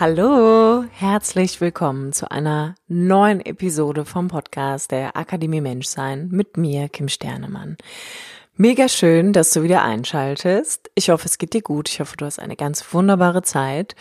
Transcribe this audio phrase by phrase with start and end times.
[0.00, 7.08] Hallo, herzlich willkommen zu einer neuen Episode vom Podcast der Akademie Menschsein mit mir, Kim
[7.08, 7.76] Sternemann.
[8.54, 10.88] Mega schön, dass du wieder einschaltest.
[10.94, 11.88] Ich hoffe, es geht dir gut.
[11.88, 13.96] Ich hoffe, du hast eine ganz wunderbare Zeit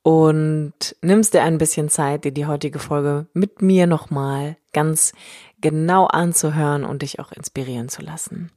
[0.00, 5.12] und nimmst dir ein bisschen Zeit, dir die heutige Folge mit mir nochmal ganz
[5.60, 8.50] genau anzuhören und dich auch inspirieren zu lassen.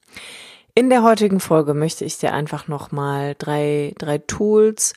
[0.74, 4.94] In der heutigen Folge möchte ich dir einfach nochmal drei, drei Tools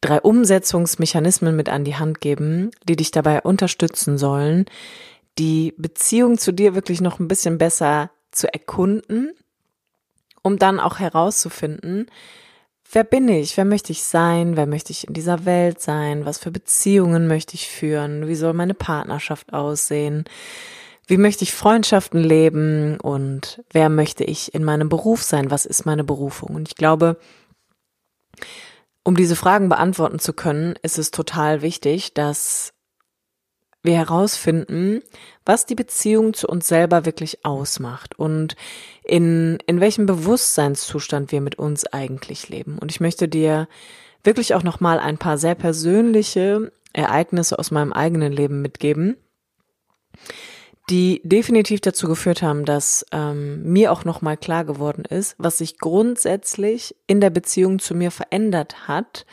[0.00, 4.66] drei Umsetzungsmechanismen mit an die Hand geben, die dich dabei unterstützen sollen,
[5.38, 9.32] die Beziehung zu dir wirklich noch ein bisschen besser zu erkunden,
[10.42, 12.06] um dann auch herauszufinden,
[12.92, 16.38] wer bin ich, wer möchte ich sein, wer möchte ich in dieser Welt sein, was
[16.38, 20.24] für Beziehungen möchte ich führen, wie soll meine Partnerschaft aussehen,
[21.06, 25.84] wie möchte ich Freundschaften leben und wer möchte ich in meinem Beruf sein, was ist
[25.84, 26.54] meine Berufung.
[26.54, 27.18] Und ich glaube,
[29.04, 32.72] um diese Fragen beantworten zu können, ist es total wichtig, dass
[33.82, 35.00] wir herausfinden,
[35.46, 38.56] was die Beziehung zu uns selber wirklich ausmacht und
[39.04, 42.78] in, in welchem Bewusstseinszustand wir mit uns eigentlich leben.
[42.78, 43.68] Und ich möchte dir
[44.22, 49.16] wirklich auch nochmal ein paar sehr persönliche Ereignisse aus meinem eigenen Leben mitgeben,
[50.88, 55.78] die definitiv dazu geführt haben, dass ähm, mir auch nochmal klar geworden ist, was sich
[55.78, 59.26] grundsätzlich in der Beziehung zu mir verändert hat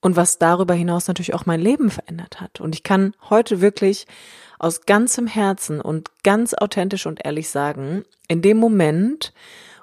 [0.00, 2.60] und was darüber hinaus natürlich auch mein Leben verändert hat.
[2.60, 4.06] Und ich kann heute wirklich
[4.58, 9.32] aus ganzem Herzen und ganz authentisch und ehrlich sagen, in dem Moment,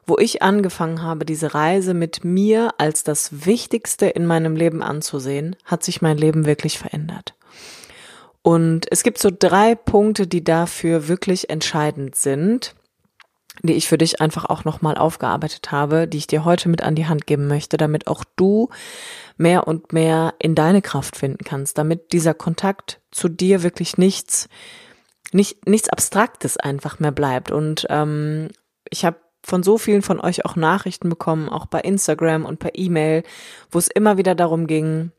[0.05, 5.55] wo ich angefangen habe, diese Reise mit mir als das Wichtigste in meinem Leben anzusehen,
[5.66, 7.36] hat sich mein Leben wirklich verändert.
[8.47, 12.75] Und es gibt so drei Punkte, die dafür wirklich entscheidend sind,
[13.62, 16.96] die ich für dich einfach auch nochmal aufgearbeitet habe, die ich dir heute mit an
[16.96, 18.69] die Hand geben möchte, damit auch du
[19.35, 24.47] mehr und mehr in deine Kraft finden kannst, damit dieser Kontakt zu dir wirklich nichts,
[25.34, 27.52] nicht, nichts Abstraktes einfach mehr bleibt.
[27.52, 28.47] Und ähm,
[28.90, 32.75] ich habe von so vielen von euch auch Nachrichten bekommen, auch bei Instagram und per
[32.75, 33.24] E-Mail,
[33.72, 35.12] wo es immer wieder darum ging,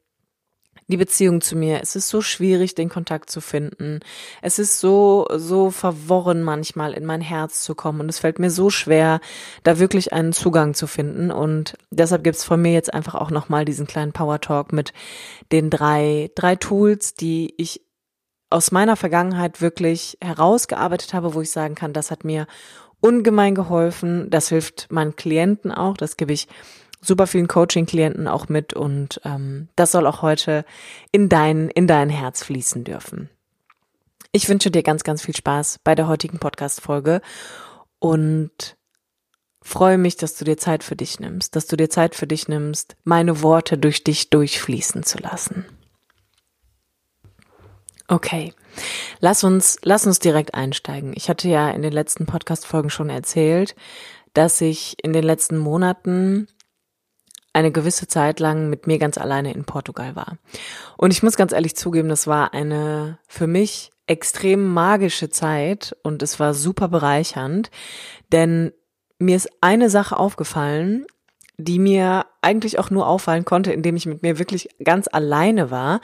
[0.88, 1.80] die Beziehung zu mir.
[1.82, 4.00] Es ist so schwierig, den Kontakt zu finden.
[4.40, 8.00] Es ist so, so verworren manchmal in mein Herz zu kommen.
[8.00, 9.20] Und es fällt mir so schwer,
[9.62, 11.30] da wirklich einen Zugang zu finden.
[11.30, 14.94] Und deshalb gibt's von mir jetzt einfach auch nochmal diesen kleinen Power Talk mit
[15.52, 17.82] den drei, drei Tools, die ich
[18.50, 22.46] aus meiner Vergangenheit wirklich herausgearbeitet habe, wo ich sagen kann, das hat mir
[23.00, 24.30] ungemein geholfen.
[24.30, 25.98] Das hilft meinen Klienten auch.
[25.98, 26.48] Das gebe ich
[27.00, 30.64] super vielen Coaching-Klienten auch mit und ähm, das soll auch heute
[31.12, 33.30] in dein, in dein Herz fließen dürfen.
[34.32, 37.22] Ich wünsche dir ganz, ganz viel Spaß bei der heutigen Podcast-Folge
[37.98, 38.76] und
[39.62, 42.48] freue mich, dass du dir Zeit für dich nimmst, dass du dir Zeit für dich
[42.48, 45.64] nimmst, meine Worte durch dich durchfließen zu lassen.
[48.08, 48.54] Okay.
[49.20, 51.12] Lass uns, lass uns direkt einsteigen.
[51.14, 53.74] Ich hatte ja in den letzten Podcast-Folgen schon erzählt,
[54.32, 56.48] dass ich in den letzten Monaten
[57.52, 60.38] eine gewisse Zeit lang mit mir ganz alleine in Portugal war.
[60.96, 66.22] Und ich muss ganz ehrlich zugeben, das war eine für mich extrem magische Zeit und
[66.22, 67.70] es war super bereichernd,
[68.32, 68.72] denn
[69.18, 71.06] mir ist eine Sache aufgefallen,
[71.58, 76.00] die mir eigentlich auch nur auffallen konnte, indem ich mit mir wirklich ganz alleine war,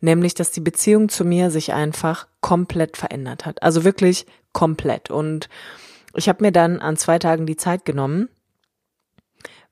[0.00, 3.62] nämlich dass die Beziehung zu mir sich einfach komplett verändert hat.
[3.62, 5.10] Also wirklich komplett.
[5.10, 5.48] Und
[6.14, 8.28] ich habe mir dann an zwei Tagen die Zeit genommen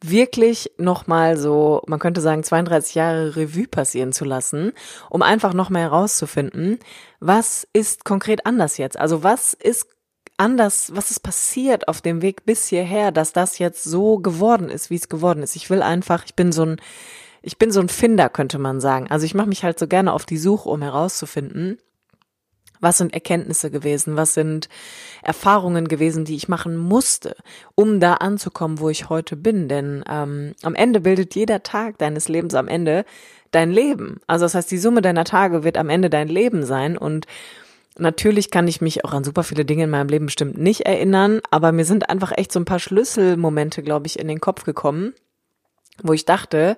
[0.02, 4.72] wirklich nochmal so, man könnte sagen, 32 Jahre Revue passieren zu lassen,
[5.10, 6.78] um einfach nochmal herauszufinden,
[7.20, 8.98] was ist konkret anders jetzt?
[8.98, 9.88] Also was ist
[10.36, 14.90] anders, was ist passiert auf dem Weg bis hierher, dass das jetzt so geworden ist,
[14.90, 15.56] wie es geworden ist?
[15.56, 16.80] Ich will einfach, ich bin so ein,
[17.42, 19.06] ich bin so ein Finder, könnte man sagen.
[19.08, 21.78] Also ich mache mich halt so gerne auf die Suche, um herauszufinden,
[22.80, 24.16] was sind Erkenntnisse gewesen?
[24.16, 24.68] Was sind
[25.22, 27.36] Erfahrungen gewesen, die ich machen musste,
[27.74, 29.68] um da anzukommen, wo ich heute bin?
[29.68, 33.04] Denn ähm, am Ende bildet jeder Tag deines Lebens am Ende
[33.50, 34.20] dein Leben.
[34.26, 37.26] Also das heißt, die Summe deiner Tage wird am Ende dein Leben sein und
[37.98, 41.40] Natürlich kann ich mich auch an super viele Dinge in meinem Leben bestimmt nicht erinnern,
[41.50, 45.14] aber mir sind einfach echt so ein paar Schlüsselmomente, glaube ich, in den Kopf gekommen,
[46.02, 46.76] wo ich dachte,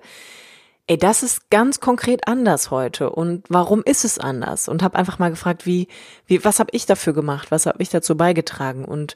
[0.89, 4.67] ey, das ist ganz konkret anders heute und warum ist es anders?
[4.67, 5.87] Und habe einfach mal gefragt, wie,
[6.25, 7.51] wie, was habe ich dafür gemacht?
[7.51, 8.85] Was habe ich dazu beigetragen?
[8.85, 9.15] Und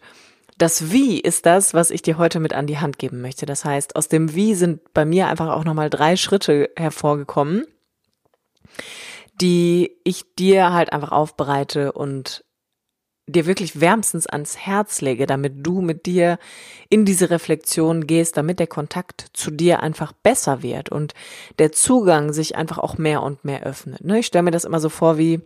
[0.59, 3.47] das Wie ist das, was ich dir heute mit an die Hand geben möchte.
[3.47, 7.65] Das heißt, aus dem Wie sind bei mir einfach auch nochmal drei Schritte hervorgekommen,
[9.41, 12.45] die ich dir halt einfach aufbereite und
[13.27, 16.39] dir wirklich wärmstens ans Herz lege, damit du mit dir
[16.89, 21.13] in diese Reflexion gehst, damit der Kontakt zu dir einfach besser wird und
[21.57, 24.03] der Zugang sich einfach auch mehr und mehr öffnet.
[24.03, 24.19] Ne?
[24.19, 25.41] Ich stelle mir das immer so vor wie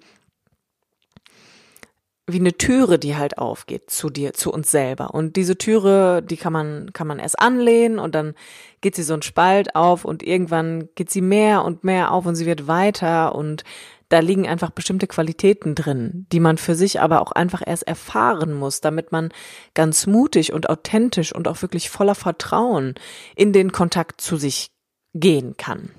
[2.30, 5.14] wie eine Türe, die halt aufgeht zu dir, zu uns selber.
[5.14, 8.34] Und diese Türe, die kann man, kann man erst anlehnen und dann
[8.82, 12.36] geht sie so ein Spalt auf und irgendwann geht sie mehr und mehr auf und
[12.36, 13.64] sie wird weiter und
[14.10, 18.54] da liegen einfach bestimmte Qualitäten drin, die man für sich aber auch einfach erst erfahren
[18.54, 19.34] muss, damit man
[19.74, 22.96] ganz mutig und authentisch und auch wirklich voller Vertrauen
[23.36, 24.72] in den Kontakt zu sich
[25.14, 25.92] gehen kann.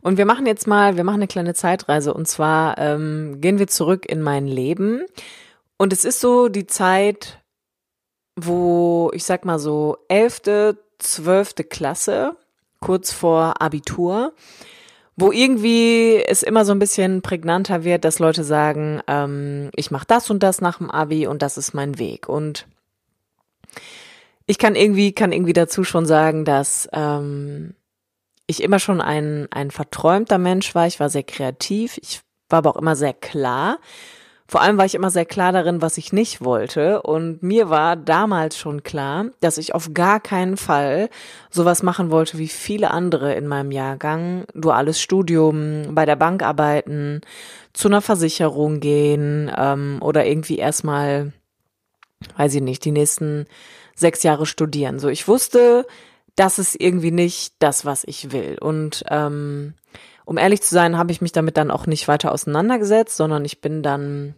[0.00, 3.66] Und wir machen jetzt mal, wir machen eine kleine Zeitreise und zwar ähm, gehen wir
[3.66, 5.02] zurück in mein Leben
[5.76, 7.40] und es ist so die Zeit,
[8.36, 12.36] wo ich sag mal so elfte, zwölfte Klasse,
[12.80, 14.34] kurz vor Abitur
[15.16, 20.06] wo irgendwie es immer so ein bisschen prägnanter wird, dass Leute sagen, ähm, ich mache
[20.06, 22.28] das und das nach dem Abi und das ist mein Weg.
[22.28, 22.66] Und
[24.46, 27.74] ich kann irgendwie, kann irgendwie dazu schon sagen, dass ähm,
[28.46, 30.86] ich immer schon ein, ein verträumter Mensch war.
[30.86, 33.78] Ich war sehr kreativ, ich war aber auch immer sehr klar.
[34.46, 37.00] Vor allem war ich immer sehr klar darin, was ich nicht wollte.
[37.02, 41.08] Und mir war damals schon klar, dass ich auf gar keinen Fall
[41.50, 44.44] sowas machen wollte wie viele andere in meinem Jahrgang.
[44.54, 47.22] Duales Studium, bei der Bank arbeiten,
[47.72, 51.32] zu einer Versicherung gehen ähm, oder irgendwie erstmal,
[52.36, 53.46] weiß ich nicht, die nächsten
[53.94, 54.98] sechs Jahre studieren.
[54.98, 55.86] So, ich wusste,
[56.36, 58.58] das ist irgendwie nicht das, was ich will.
[58.60, 59.74] Und ähm,
[60.24, 63.60] um ehrlich zu sein, habe ich mich damit dann auch nicht weiter auseinandergesetzt, sondern ich
[63.60, 64.34] bin dann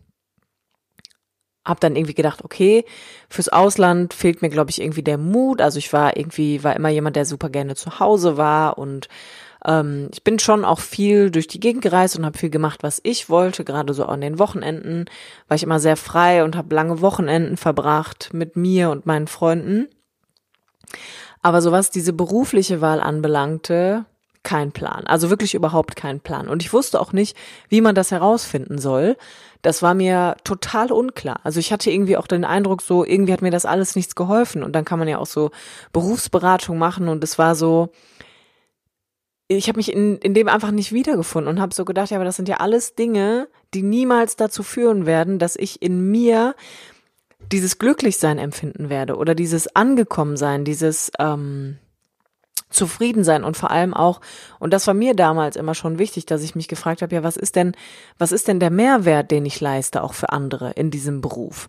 [1.64, 2.84] habe dann irgendwie gedacht, okay,
[3.28, 5.60] fürs Ausland fehlt mir, glaube ich, irgendwie der Mut.
[5.60, 9.08] Also ich war irgendwie, war immer jemand, der super gerne zu Hause war und
[9.64, 13.00] ähm, ich bin schon auch viel durch die Gegend gereist und habe viel gemacht, was
[13.02, 13.64] ich wollte.
[13.64, 15.06] Gerade so an den Wochenenden
[15.48, 19.88] war ich immer sehr frei und habe lange Wochenenden verbracht mit mir und meinen Freunden.
[21.46, 24.04] Aber so was diese berufliche Wahl anbelangte,
[24.42, 25.06] kein Plan.
[25.06, 26.48] Also wirklich überhaupt kein Plan.
[26.48, 27.36] Und ich wusste auch nicht,
[27.68, 29.16] wie man das herausfinden soll.
[29.62, 31.38] Das war mir total unklar.
[31.44, 34.64] Also ich hatte irgendwie auch den Eindruck, so irgendwie hat mir das alles nichts geholfen.
[34.64, 35.52] Und dann kann man ja auch so
[35.92, 37.06] Berufsberatung machen.
[37.06, 37.90] Und es war so,
[39.46, 42.24] ich habe mich in, in dem einfach nicht wiedergefunden und habe so gedacht, ja, aber
[42.24, 46.56] das sind ja alles Dinge, die niemals dazu führen werden, dass ich in mir
[47.52, 51.78] dieses Glücklichsein empfinden werde oder dieses Angekommensein, dieses ähm,
[52.70, 54.20] zufrieden sein und vor allem auch,
[54.58, 57.36] und das war mir damals immer schon wichtig, dass ich mich gefragt habe, ja, was
[57.36, 57.72] ist denn,
[58.18, 61.68] was ist denn der Mehrwert, den ich leiste, auch für andere in diesem Beruf?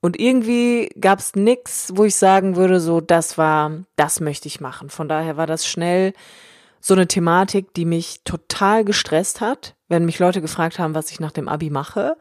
[0.00, 4.60] Und irgendwie gab es nix, wo ich sagen würde, so, das war, das möchte ich
[4.60, 4.88] machen.
[4.88, 6.12] Von daher war das schnell
[6.80, 11.18] so eine Thematik, die mich total gestresst hat, wenn mich Leute gefragt haben, was ich
[11.18, 12.16] nach dem Abi mache.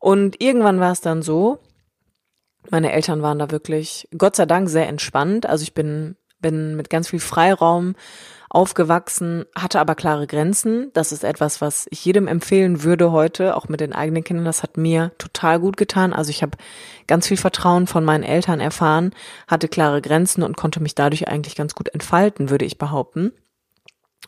[0.00, 1.60] Und irgendwann war es dann so,
[2.70, 5.46] meine Eltern waren da wirklich, Gott sei Dank, sehr entspannt.
[5.46, 7.94] Also ich bin bin mit ganz viel Freiraum
[8.50, 10.90] aufgewachsen, hatte aber klare Grenzen.
[10.92, 14.44] Das ist etwas, was ich jedem empfehlen würde heute, auch mit den eigenen Kindern.
[14.44, 16.12] Das hat mir total gut getan.
[16.12, 16.58] Also ich habe
[17.06, 19.12] ganz viel Vertrauen von meinen Eltern erfahren,
[19.48, 23.32] hatte klare Grenzen und konnte mich dadurch eigentlich ganz gut entfalten, würde ich behaupten.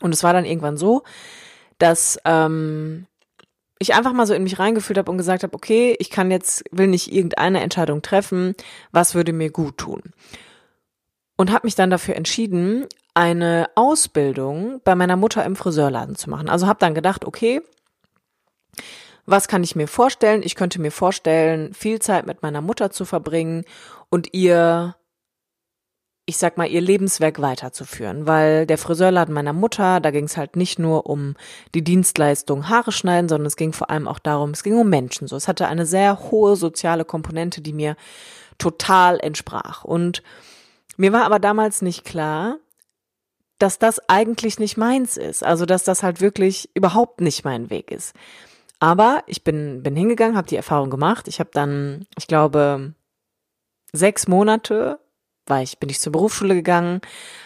[0.01, 1.03] Und es war dann irgendwann so,
[1.77, 3.05] dass ähm,
[3.79, 6.63] ich einfach mal so in mich reingefühlt habe und gesagt habe, okay, ich kann jetzt,
[6.71, 8.55] will nicht irgendeine Entscheidung treffen,
[8.91, 10.01] was würde mir gut tun
[11.37, 16.49] und habe mich dann dafür entschieden, eine Ausbildung bei meiner Mutter im Friseurladen zu machen.
[16.49, 17.61] Also habe dann gedacht, okay,
[19.25, 20.41] was kann ich mir vorstellen?
[20.43, 23.63] Ich könnte mir vorstellen, viel Zeit mit meiner Mutter zu verbringen
[24.09, 24.95] und ihr,
[26.29, 30.57] ich sag mal, ihr Lebenswerk weiterzuführen, weil der Friseurladen meiner Mutter, da ging es halt
[30.57, 31.35] nicht nur um
[31.73, 35.29] die Dienstleistung Haare schneiden, sondern es ging vor allem auch darum, es ging um Menschen.
[35.29, 37.95] So, es hatte eine sehr hohe soziale Komponente, die mir
[38.57, 40.21] total entsprach und
[40.97, 42.57] mir war aber damals nicht klar,
[43.59, 45.43] dass das eigentlich nicht meins ist.
[45.43, 48.13] Also, dass das halt wirklich überhaupt nicht mein Weg ist.
[48.79, 51.27] Aber ich bin, bin hingegangen, habe die Erfahrung gemacht.
[51.27, 52.93] Ich habe dann, ich glaube,
[53.93, 54.99] sechs Monate
[55.49, 57.01] war ich, bin ich zur Berufsschule gegangen,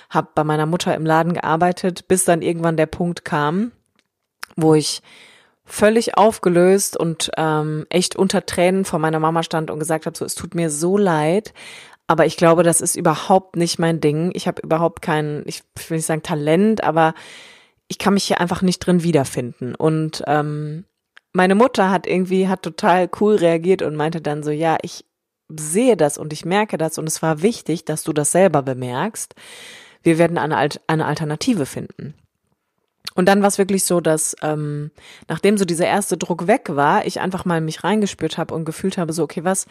[0.09, 3.71] habe bei meiner Mutter im Laden gearbeitet, bis dann irgendwann der Punkt kam,
[4.55, 5.01] wo ich
[5.63, 10.25] völlig aufgelöst und ähm, echt unter Tränen vor meiner Mama stand und gesagt habe, so
[10.25, 11.53] es tut mir so leid,
[12.11, 14.31] Aber ich glaube, das ist überhaupt nicht mein Ding.
[14.33, 17.13] Ich habe überhaupt kein, ich will nicht sagen Talent, aber
[17.87, 19.75] ich kann mich hier einfach nicht drin wiederfinden.
[19.75, 20.83] Und ähm,
[21.31, 25.05] meine Mutter hat irgendwie, hat total cool reagiert und meinte dann so, ja, ich
[25.57, 29.35] sehe das und ich merke das und es war wichtig, dass du das selber bemerkst.
[30.03, 32.15] Wir werden eine, eine Alternative finden.
[33.13, 34.91] Und dann war es wirklich so, dass ähm,
[35.27, 38.97] nachdem so dieser erste Druck weg war, ich einfach mal mich reingespürt habe und gefühlt
[38.97, 39.65] habe, so, okay, was,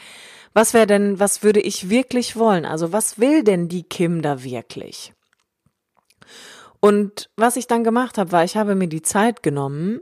[0.52, 2.66] was wäre denn, was würde ich wirklich wollen?
[2.66, 5.14] Also was will denn die Kim da wirklich?
[6.80, 10.00] Und was ich dann gemacht habe, war, ich habe mir die Zeit genommen,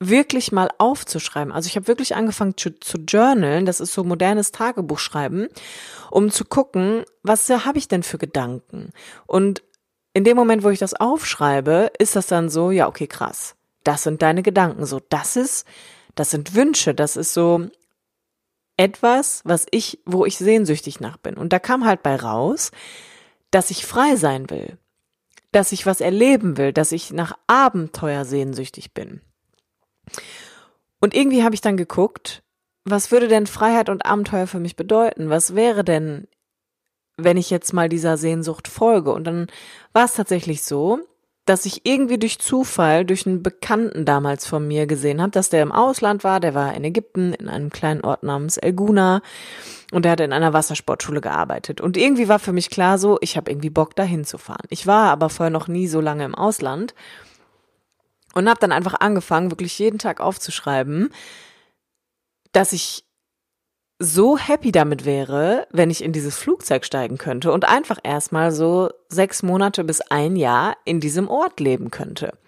[0.00, 1.52] wirklich mal aufzuschreiben.
[1.52, 5.48] Also ich habe wirklich angefangen zu, zu journalen, das ist so modernes Tagebuchschreiben,
[6.10, 8.92] um zu gucken, was habe ich denn für Gedanken?
[9.26, 9.62] Und
[10.14, 13.54] in dem Moment, wo ich das aufschreibe, ist das dann so, ja, okay, krass.
[13.84, 14.86] Das sind deine Gedanken.
[14.86, 15.66] So, das ist,
[16.14, 16.94] das sind Wünsche.
[16.94, 17.68] Das ist so
[18.76, 21.36] etwas, was ich, wo ich sehnsüchtig nach bin.
[21.36, 22.70] Und da kam halt bei raus,
[23.50, 24.78] dass ich frei sein will.
[25.52, 26.72] Dass ich was erleben will.
[26.72, 29.20] Dass ich nach Abenteuer sehnsüchtig bin.
[31.00, 32.42] Und irgendwie habe ich dann geguckt,
[32.84, 35.30] was würde denn Freiheit und Abenteuer für mich bedeuten?
[35.30, 36.26] Was wäre denn
[37.18, 39.12] wenn ich jetzt mal dieser Sehnsucht folge.
[39.12, 39.48] Und dann
[39.92, 41.00] war es tatsächlich so,
[41.44, 45.62] dass ich irgendwie durch Zufall, durch einen Bekannten damals von mir gesehen habe, dass der
[45.62, 49.22] im Ausland war, der war in Ägypten, in einem kleinen Ort namens Elguna
[49.90, 51.80] und der hat in einer Wassersportschule gearbeitet.
[51.80, 54.66] Und irgendwie war für mich klar so, ich habe irgendwie Bock dahin zu fahren.
[54.68, 56.94] Ich war aber vorher noch nie so lange im Ausland
[58.38, 61.10] und habe dann einfach angefangen, wirklich jeden Tag aufzuschreiben,
[62.52, 63.04] dass ich
[63.98, 68.90] so happy damit wäre, wenn ich in dieses Flugzeug steigen könnte und einfach erstmal so
[69.08, 72.38] sechs Monate bis ein Jahr in diesem Ort leben könnte.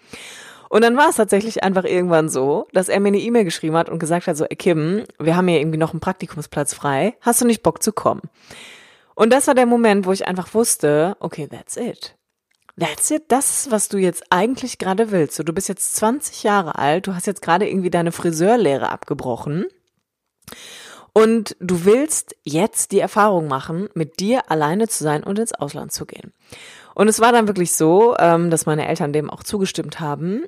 [0.69, 3.89] Und dann war es tatsächlich einfach irgendwann so, dass er mir eine E-Mail geschrieben hat
[3.89, 7.41] und gesagt hat, so, ey Kim, wir haben hier irgendwie noch einen Praktikumsplatz frei, hast
[7.41, 8.21] du nicht Bock zu kommen?
[9.13, 12.15] Und das war der Moment, wo ich einfach wusste, okay, that's it.
[12.79, 15.35] That's it, das was du jetzt eigentlich gerade willst.
[15.35, 19.65] So, du bist jetzt 20 Jahre alt, du hast jetzt gerade irgendwie deine Friseurlehre abgebrochen
[21.13, 25.91] und du willst jetzt die Erfahrung machen, mit dir alleine zu sein und ins Ausland
[25.91, 26.33] zu gehen.
[26.95, 30.45] Und es war dann wirklich so, ähm, dass meine Eltern dem auch zugestimmt haben.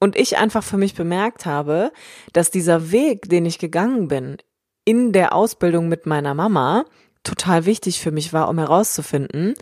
[0.00, 1.92] Und ich einfach für mich bemerkt habe,
[2.32, 4.36] dass dieser Weg, den ich gegangen bin,
[4.84, 6.84] in der Ausbildung mit meiner Mama,
[7.22, 9.54] total wichtig für mich war, um herauszufinden,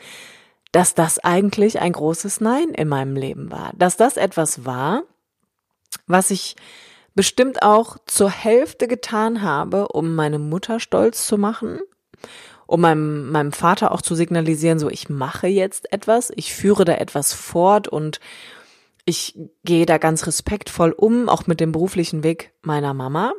[0.73, 3.73] dass das eigentlich ein großes Nein in meinem Leben war.
[3.77, 5.05] Dass das etwas war,
[6.07, 6.57] was ich
[7.15, 11.81] bestimmt auch zur Hälfte getan habe, um meine Mutter stolz zu machen,
[12.67, 16.95] um meinem, meinem Vater auch zu signalisieren, so ich mache jetzt etwas, ich führe da
[16.95, 18.19] etwas fort und
[19.05, 23.35] ich gehe da ganz respektvoll um, auch mit dem beruflichen Weg meiner Mama.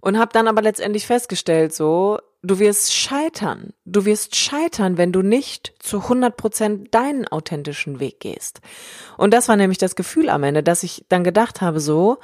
[0.00, 3.72] Und habe dann aber letztendlich festgestellt, so, du wirst scheitern.
[3.84, 8.60] Du wirst scheitern, wenn du nicht zu 100 Prozent deinen authentischen Weg gehst.
[9.16, 12.18] Und das war nämlich das Gefühl am Ende, dass ich dann gedacht habe, so,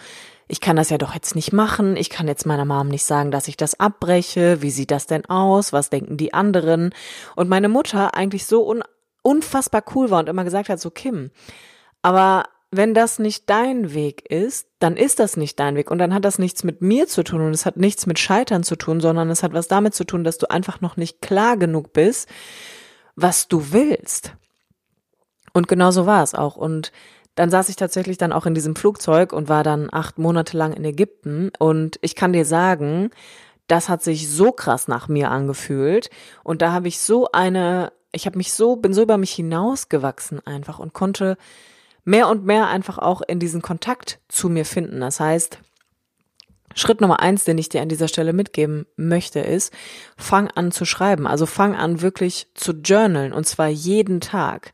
[0.48, 1.96] ich kann das ja doch jetzt nicht machen.
[1.96, 4.62] Ich kann jetzt meiner Mom nicht sagen, dass ich das abbreche.
[4.62, 5.72] Wie sieht das denn aus?
[5.72, 6.94] Was denken die anderen?
[7.34, 8.82] Und meine Mutter eigentlich so un
[9.22, 11.32] unfassbar cool war und immer gesagt hat, so Kim,
[12.00, 16.12] aber wenn das nicht dein Weg ist, dann ist das nicht dein Weg und dann
[16.12, 19.00] hat das nichts mit mir zu tun und es hat nichts mit Scheitern zu tun,
[19.00, 22.28] sondern es hat was damit zu tun, dass du einfach noch nicht klar genug bist,
[23.14, 24.32] was du willst.
[25.52, 26.56] Und genau so war es auch.
[26.56, 26.92] Und
[27.34, 30.72] dann saß ich tatsächlich dann auch in diesem Flugzeug und war dann acht Monate lang
[30.72, 31.50] in Ägypten.
[31.58, 33.10] Und ich kann dir sagen,
[33.66, 36.10] das hat sich so krass nach mir angefühlt.
[36.44, 40.46] Und da habe ich so eine, ich habe mich so, bin so über mich hinausgewachsen
[40.46, 41.36] einfach und konnte
[42.06, 45.00] mehr und mehr einfach auch in diesen Kontakt zu mir finden.
[45.00, 45.58] Das heißt,
[46.74, 49.72] Schritt Nummer eins, den ich dir an dieser Stelle mitgeben möchte, ist,
[50.16, 51.26] fang an zu schreiben.
[51.26, 54.72] Also fang an wirklich zu journalen und zwar jeden Tag.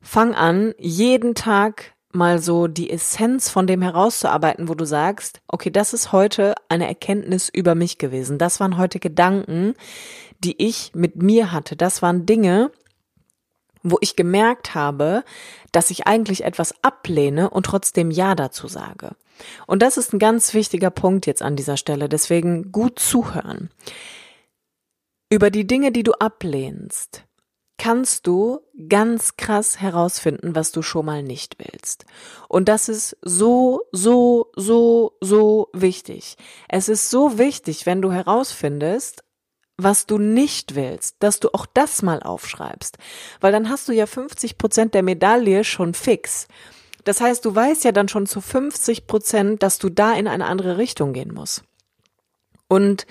[0.00, 5.70] Fang an, jeden Tag mal so die Essenz von dem herauszuarbeiten, wo du sagst, okay,
[5.70, 8.38] das ist heute eine Erkenntnis über mich gewesen.
[8.38, 9.74] Das waren heute Gedanken,
[10.38, 11.76] die ich mit mir hatte.
[11.76, 12.70] Das waren Dinge,
[13.82, 15.24] wo ich gemerkt habe,
[15.72, 19.12] dass ich eigentlich etwas ablehne und trotzdem Ja dazu sage.
[19.66, 23.70] Und das ist ein ganz wichtiger Punkt jetzt an dieser Stelle, deswegen gut zuhören.
[25.30, 27.24] Über die Dinge, die du ablehnst,
[27.78, 32.04] kannst du ganz krass herausfinden, was du schon mal nicht willst.
[32.48, 36.36] Und das ist so, so, so, so wichtig.
[36.68, 39.24] Es ist so wichtig, wenn du herausfindest,
[39.76, 42.98] was du nicht willst, dass du auch das mal aufschreibst.
[43.40, 46.46] Weil dann hast du ja 50 Prozent der Medaille schon fix.
[47.04, 50.46] Das heißt, du weißt ja dann schon zu 50 Prozent, dass du da in eine
[50.46, 51.64] andere Richtung gehen musst.
[52.68, 53.06] Und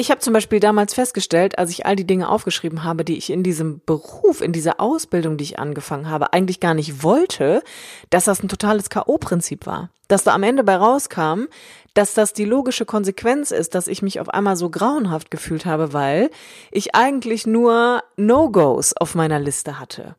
[0.00, 3.28] ich habe zum Beispiel damals festgestellt, als ich all die Dinge aufgeschrieben habe, die ich
[3.28, 7.62] in diesem Beruf, in dieser Ausbildung, die ich angefangen habe, eigentlich gar nicht wollte,
[8.08, 9.90] dass das ein totales K.O.-Prinzip war.
[10.08, 11.44] Dass da am Ende bei rauskam,
[11.92, 15.92] dass das die logische Konsequenz ist, dass ich mich auf einmal so grauenhaft gefühlt habe,
[15.92, 16.30] weil
[16.70, 20.16] ich eigentlich nur No-Gos auf meiner Liste hatte.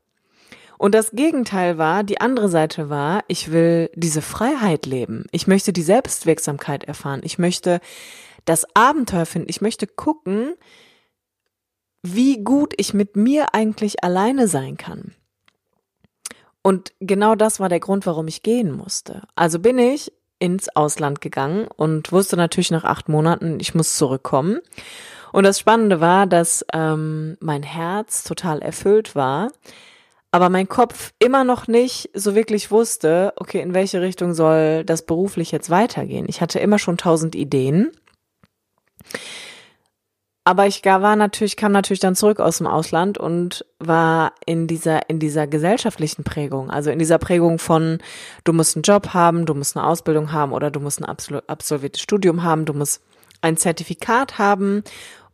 [0.78, 5.26] Und das Gegenteil war, die andere Seite war, ich will diese Freiheit leben.
[5.32, 7.22] Ich möchte die Selbstwirksamkeit erfahren.
[7.24, 7.82] Ich möchte
[8.46, 9.50] das Abenteuer finden.
[9.50, 10.56] Ich möchte gucken,
[12.04, 15.14] wie gut ich mit mir eigentlich alleine sein kann.
[16.64, 19.24] Und genau das war der Grund, warum ich gehen musste.
[19.36, 24.60] Also bin ich ins Ausland gegangen und wusste natürlich nach acht Monaten, ich muss zurückkommen.
[25.32, 29.52] Und das Spannende war, dass ähm, mein Herz total erfüllt war,
[30.32, 35.06] aber mein Kopf immer noch nicht so wirklich wusste, okay, in welche Richtung soll das
[35.06, 36.26] beruflich jetzt weitergehen.
[36.28, 37.92] Ich hatte immer schon tausend Ideen
[40.44, 45.08] aber ich war natürlich, kam natürlich dann zurück aus dem Ausland und war in dieser,
[45.08, 48.00] in dieser gesellschaftlichen Prägung, also in dieser Prägung von,
[48.44, 52.02] du musst einen Job haben, du musst eine Ausbildung haben oder du musst ein absolviertes
[52.02, 53.04] Studium haben, du musst
[53.42, 54.84] ein Zertifikat haben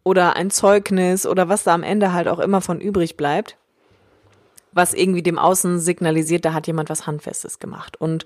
[0.04, 3.56] oder ein Zeugnis oder was da am Ende halt auch immer von übrig bleibt,
[4.74, 7.96] was irgendwie dem Außen signalisiert, da hat jemand was Handfestes gemacht.
[8.00, 8.26] Und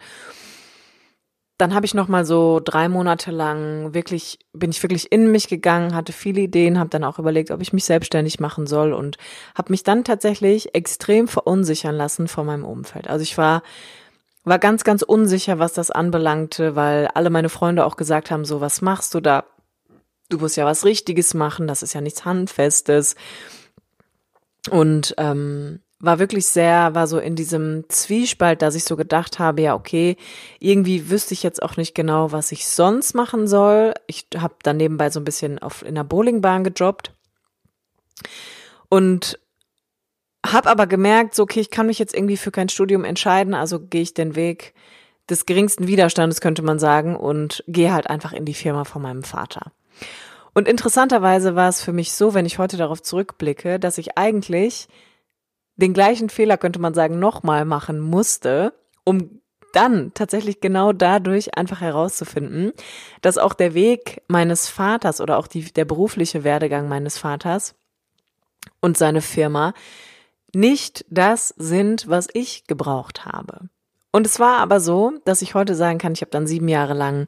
[1.62, 5.48] dann habe ich noch mal so drei Monate lang wirklich bin ich wirklich in mich
[5.48, 9.18] gegangen, hatte viele Ideen, habe dann auch überlegt, ob ich mich selbstständig machen soll und
[9.56, 13.08] habe mich dann tatsächlich extrem verunsichern lassen von meinem Umfeld.
[13.08, 13.62] Also ich war
[14.44, 18.60] war ganz ganz unsicher, was das anbelangte, weil alle meine Freunde auch gesagt haben, so
[18.60, 19.44] was machst du da?
[20.30, 23.15] Du musst ja was Richtiges machen, das ist ja nichts Handfestes.
[24.72, 29.62] Und ähm, war wirklich sehr, war so in diesem Zwiespalt, dass ich so gedacht habe,
[29.62, 30.17] ja, okay,
[30.60, 33.93] irgendwie wüsste ich jetzt auch nicht genau, was ich sonst machen soll.
[34.08, 37.13] Ich habe dann nebenbei so ein bisschen auf in der Bowlingbahn gejobbt
[38.89, 39.39] und
[40.46, 43.79] habe aber gemerkt, so okay, ich kann mich jetzt irgendwie für kein Studium entscheiden, also
[43.79, 44.74] gehe ich den Weg
[45.29, 49.24] des geringsten Widerstandes, könnte man sagen, und gehe halt einfach in die Firma von meinem
[49.24, 49.72] Vater.
[50.53, 54.87] Und interessanterweise war es für mich so, wenn ich heute darauf zurückblicke, dass ich eigentlich
[55.81, 59.41] den gleichen Fehler, könnte man sagen, nochmal machen musste, um
[59.74, 62.74] dann tatsächlich genau dadurch einfach herauszufinden,
[63.22, 67.75] dass auch der Weg meines Vaters oder auch die, der berufliche Werdegang meines Vaters
[68.81, 69.74] und seine Firma
[70.53, 73.70] nicht das sind, was ich gebraucht habe.
[74.11, 76.94] Und es war aber so, dass ich heute sagen kann, ich habe dann sieben Jahre
[76.94, 77.27] lang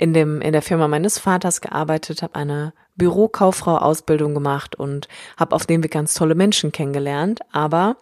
[0.00, 5.66] in dem in der Firma meines Vaters gearbeitet, habe eine Bürokauffrau-Ausbildung gemacht und habe auf
[5.66, 7.40] dem Weg ganz tolle Menschen kennengelernt.
[7.52, 7.96] Aber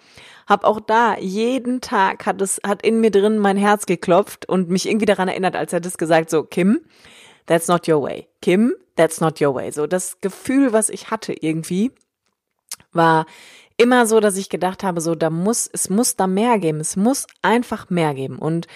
[0.47, 4.71] habe auch da jeden Tag hat es hat in mir drin mein Herz geklopft und
[4.71, 6.81] mich irgendwie daran erinnert, als er das gesagt so Kim,
[7.47, 8.29] that's not your way.
[8.43, 9.73] Kim, that's not your way.
[9.73, 11.91] So das Gefühl, was ich hatte irgendwie
[12.93, 13.27] war
[13.77, 16.79] immer so, dass ich gedacht habe, so da muss es muss da mehr geben.
[16.79, 18.69] Es muss einfach mehr geben und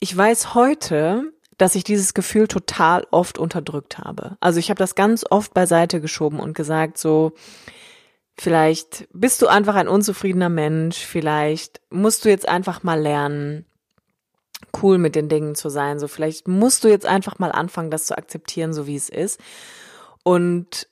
[0.00, 4.36] ich weiß heute, dass ich dieses Gefühl total oft unterdrückt habe.
[4.40, 7.32] Also ich habe das ganz oft beiseite geschoben und gesagt, so,
[8.38, 13.66] vielleicht bist du einfach ein unzufriedener Mensch, vielleicht musst du jetzt einfach mal lernen,
[14.82, 18.06] cool mit den Dingen zu sein, so vielleicht musst du jetzt einfach mal anfangen, das
[18.06, 19.40] zu akzeptieren, so wie es ist.
[20.22, 20.88] Und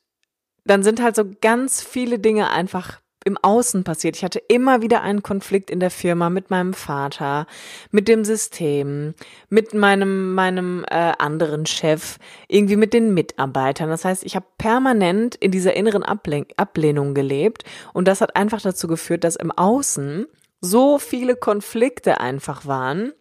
[0.64, 4.17] dann sind halt so ganz viele Dinge einfach im Außen passiert.
[4.17, 7.47] Ich hatte immer wieder einen Konflikt in der Firma mit meinem Vater,
[7.91, 9.15] mit dem System,
[9.49, 13.91] mit meinem meinem äh, anderen Chef, irgendwie mit den Mitarbeitern.
[13.91, 18.62] Das heißt, ich habe permanent in dieser inneren Ablen Ablehnung gelebt und das hat einfach
[18.62, 20.27] dazu geführt, dass im Außen
[20.61, 23.12] so viele Konflikte einfach waren,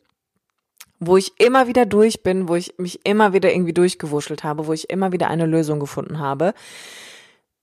[1.00, 4.74] wo ich immer wieder durch bin, wo ich mich immer wieder irgendwie durchgewuschelt habe, wo
[4.74, 6.54] ich immer wieder eine Lösung gefunden habe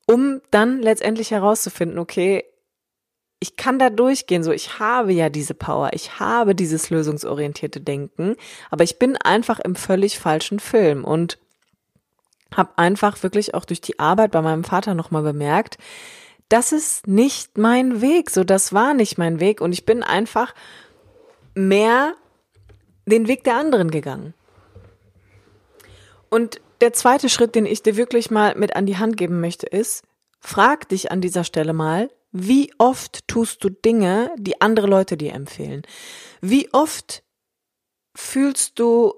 [0.07, 2.45] um dann letztendlich herauszufinden, okay,
[3.41, 8.37] ich kann da durchgehen, so ich habe ja diese Power, ich habe dieses lösungsorientierte Denken,
[8.71, 11.38] aber ich bin einfach im völlig falschen Film und
[12.55, 15.79] habe einfach wirklich auch durch die Arbeit bei meinem Vater nochmal bemerkt,
[16.49, 20.55] das ist nicht mein Weg, so das war nicht mein Weg und ich bin einfach
[21.55, 22.15] mehr
[23.07, 24.35] den Weg der anderen gegangen.
[26.31, 29.66] Und der zweite Schritt, den ich dir wirklich mal mit an die Hand geben möchte,
[29.66, 30.03] ist,
[30.40, 35.33] frag dich an dieser Stelle mal, wie oft tust du Dinge, die andere Leute dir
[35.33, 35.83] empfehlen?
[36.40, 37.23] Wie oft
[38.14, 39.14] fühlst du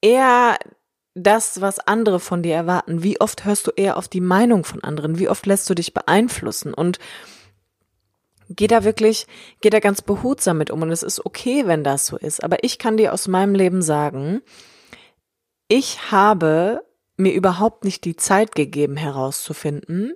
[0.00, 0.58] eher
[1.14, 3.04] das, was andere von dir erwarten?
[3.04, 5.18] Wie oft hörst du eher auf die Meinung von anderen?
[5.18, 6.74] Wie oft lässt du dich beeinflussen?
[6.74, 6.98] Und
[8.48, 9.28] geh da wirklich,
[9.60, 10.82] geh da ganz behutsam mit um.
[10.82, 12.42] Und es ist okay, wenn das so ist.
[12.42, 14.42] Aber ich kann dir aus meinem Leben sagen,
[15.68, 16.82] ich habe
[17.16, 20.14] mir überhaupt nicht die Zeit gegeben herauszufinden,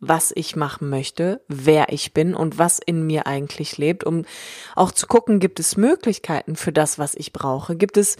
[0.00, 4.24] was ich machen möchte, wer ich bin und was in mir eigentlich lebt, um
[4.74, 7.76] auch zu gucken, gibt es Möglichkeiten für das, was ich brauche?
[7.76, 8.16] Gibt es,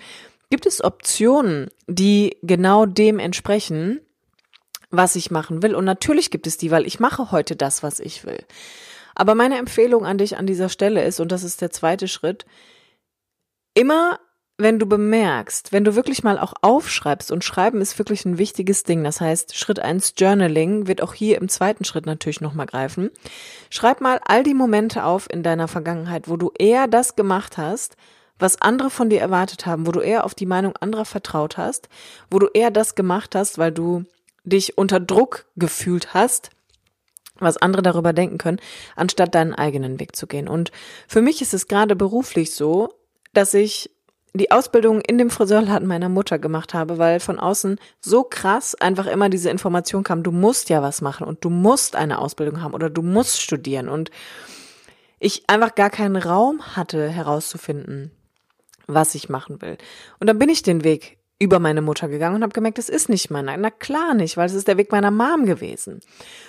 [0.48, 4.00] gibt es Optionen, die genau dem entsprechen,
[4.90, 5.74] was ich machen will?
[5.74, 8.44] Und natürlich gibt es die, weil ich mache heute das, was ich will.
[9.16, 12.46] Aber meine Empfehlung an dich an dieser Stelle ist, und das ist der zweite Schritt,
[13.74, 14.20] immer
[14.58, 18.84] wenn du bemerkst, wenn du wirklich mal auch aufschreibst und schreiben ist wirklich ein wichtiges
[18.84, 19.02] Ding.
[19.02, 23.10] Das heißt, Schritt eins Journaling wird auch hier im zweiten Schritt natürlich nochmal greifen.
[23.70, 27.96] Schreib mal all die Momente auf in deiner Vergangenheit, wo du eher das gemacht hast,
[28.38, 31.88] was andere von dir erwartet haben, wo du eher auf die Meinung anderer vertraut hast,
[32.30, 34.04] wo du eher das gemacht hast, weil du
[34.44, 36.50] dich unter Druck gefühlt hast,
[37.38, 38.60] was andere darüber denken können,
[38.96, 40.48] anstatt deinen eigenen Weg zu gehen.
[40.48, 40.72] Und
[41.08, 42.94] für mich ist es gerade beruflich so,
[43.32, 43.90] dass ich
[44.34, 49.06] die Ausbildung in dem Friseurladen meiner Mutter gemacht habe, weil von außen so krass einfach
[49.06, 52.72] immer diese Information kam, du musst ja was machen und du musst eine Ausbildung haben
[52.72, 54.10] oder du musst studieren und
[55.18, 58.10] ich einfach gar keinen Raum hatte herauszufinden,
[58.86, 59.76] was ich machen will.
[60.18, 63.08] Und dann bin ich den Weg über meine Mutter gegangen und habe gemerkt, das ist
[63.08, 63.56] nicht meiner.
[63.56, 66.00] Na klar nicht, weil es ist der Weg meiner Mom gewesen.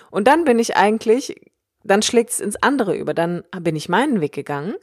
[0.10, 1.52] Und dann bin ich eigentlich,
[1.84, 3.14] dann schlägt es ins andere über.
[3.14, 4.76] Dann bin ich meinen Weg gegangen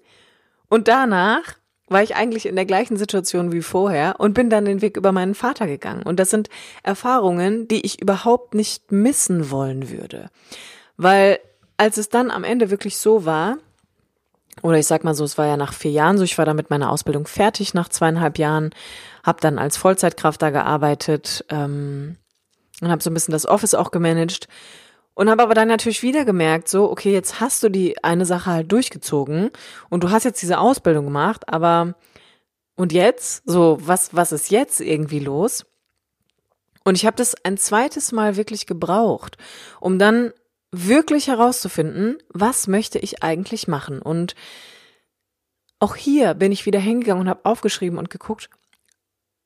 [0.68, 1.59] und danach
[1.90, 5.10] war ich eigentlich in der gleichen Situation wie vorher und bin dann den Weg über
[5.10, 6.04] meinen Vater gegangen.
[6.04, 6.48] Und das sind
[6.84, 10.30] Erfahrungen, die ich überhaupt nicht missen wollen würde.
[10.96, 11.40] Weil
[11.76, 13.58] als es dann am Ende wirklich so war,
[14.62, 16.56] oder ich sag mal so, es war ja nach vier Jahren so, ich war dann
[16.56, 18.70] mit meiner Ausbildung fertig nach zweieinhalb Jahren,
[19.24, 22.16] habe dann als Vollzeitkraft da gearbeitet ähm,
[22.80, 24.46] und habe so ein bisschen das Office auch gemanagt
[25.20, 28.50] und habe aber dann natürlich wieder gemerkt, so, okay, jetzt hast du die eine Sache
[28.52, 29.50] halt durchgezogen
[29.90, 31.94] und du hast jetzt diese Ausbildung gemacht, aber
[32.74, 33.42] und jetzt?
[33.44, 35.66] So, was, was ist jetzt irgendwie los?
[36.84, 39.36] Und ich habe das ein zweites Mal wirklich gebraucht,
[39.78, 40.32] um dann
[40.72, 44.00] wirklich herauszufinden, was möchte ich eigentlich machen.
[44.00, 44.34] Und
[45.80, 48.48] auch hier bin ich wieder hingegangen und habe aufgeschrieben und geguckt,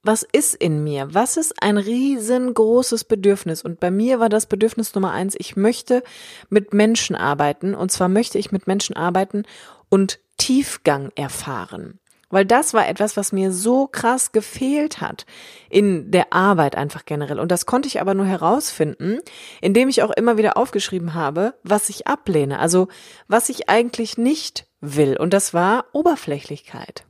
[0.04, 1.14] was ist in mir?
[1.14, 3.62] Was ist ein riesengroßes Bedürfnis?
[3.62, 6.02] Und bei mir war das Bedürfnis Nummer eins, ich möchte
[6.50, 7.74] mit Menschen arbeiten.
[7.74, 9.44] Und zwar möchte ich mit Menschen arbeiten
[9.88, 11.98] und Tiefgang erfahren.
[12.28, 15.24] Weil das war etwas, was mir so krass gefehlt hat
[15.70, 17.38] in der Arbeit einfach generell.
[17.38, 19.20] Und das konnte ich aber nur herausfinden,
[19.60, 22.58] indem ich auch immer wieder aufgeschrieben habe, was ich ablehne.
[22.58, 22.88] Also
[23.28, 25.16] was ich eigentlich nicht will.
[25.16, 27.04] Und das war Oberflächlichkeit.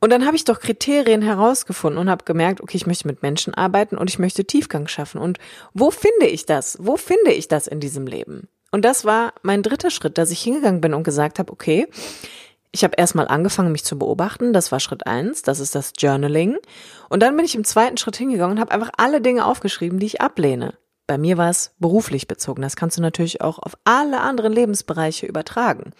[0.00, 3.54] Und dann habe ich doch Kriterien herausgefunden und habe gemerkt, okay, ich möchte mit Menschen
[3.54, 5.20] arbeiten und ich möchte Tiefgang schaffen.
[5.20, 5.38] Und
[5.72, 6.76] wo finde ich das?
[6.80, 8.48] Wo finde ich das in diesem Leben?
[8.70, 11.86] Und das war mein dritter Schritt, dass ich hingegangen bin und gesagt habe, okay,
[12.72, 14.52] ich habe erstmal angefangen, mich zu beobachten.
[14.52, 16.58] Das war Schritt eins, das ist das Journaling.
[17.08, 20.06] Und dann bin ich im zweiten Schritt hingegangen und habe einfach alle Dinge aufgeschrieben, die
[20.06, 20.74] ich ablehne.
[21.06, 22.62] Bei mir war es beruflich bezogen.
[22.62, 25.92] Das kannst du natürlich auch auf alle anderen Lebensbereiche übertragen.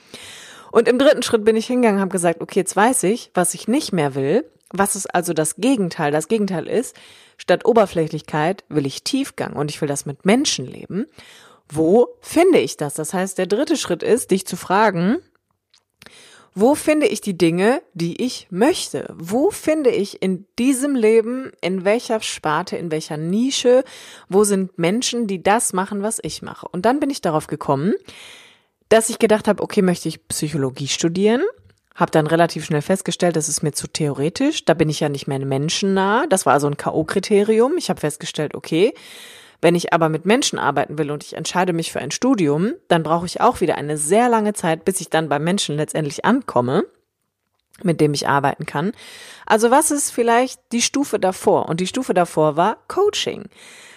[0.76, 3.54] Und im dritten Schritt bin ich hingegangen und habe gesagt, okay, jetzt weiß ich, was
[3.54, 4.44] ich nicht mehr will.
[4.68, 6.12] Was ist also das Gegenteil?
[6.12, 6.94] Das Gegenteil ist,
[7.38, 11.06] statt Oberflächlichkeit will ich Tiefgang und ich will das mit Menschen leben.
[11.66, 12.92] Wo finde ich das?
[12.92, 15.16] Das heißt, der dritte Schritt ist, dich zu fragen,
[16.54, 19.14] wo finde ich die Dinge, die ich möchte?
[19.16, 23.82] Wo finde ich in diesem Leben, in welcher Sparte, in welcher Nische,
[24.28, 26.68] wo sind Menschen, die das machen, was ich mache?
[26.68, 27.94] Und dann bin ich darauf gekommen,
[28.88, 31.42] dass ich gedacht habe, okay, möchte ich Psychologie studieren?
[31.94, 34.64] Habe dann relativ schnell festgestellt, das ist mir zu theoretisch.
[34.64, 36.26] Da bin ich ja nicht mehr menschennah.
[36.28, 37.72] Das war also ein K.O.-Kriterium.
[37.78, 38.92] Ich habe festgestellt, okay,
[39.62, 43.02] wenn ich aber mit Menschen arbeiten will und ich entscheide mich für ein Studium, dann
[43.02, 46.84] brauche ich auch wieder eine sehr lange Zeit, bis ich dann beim Menschen letztendlich ankomme
[47.82, 48.92] mit dem ich arbeiten kann.
[49.44, 51.68] Also was ist vielleicht die Stufe davor?
[51.68, 53.44] Und die Stufe davor war Coaching.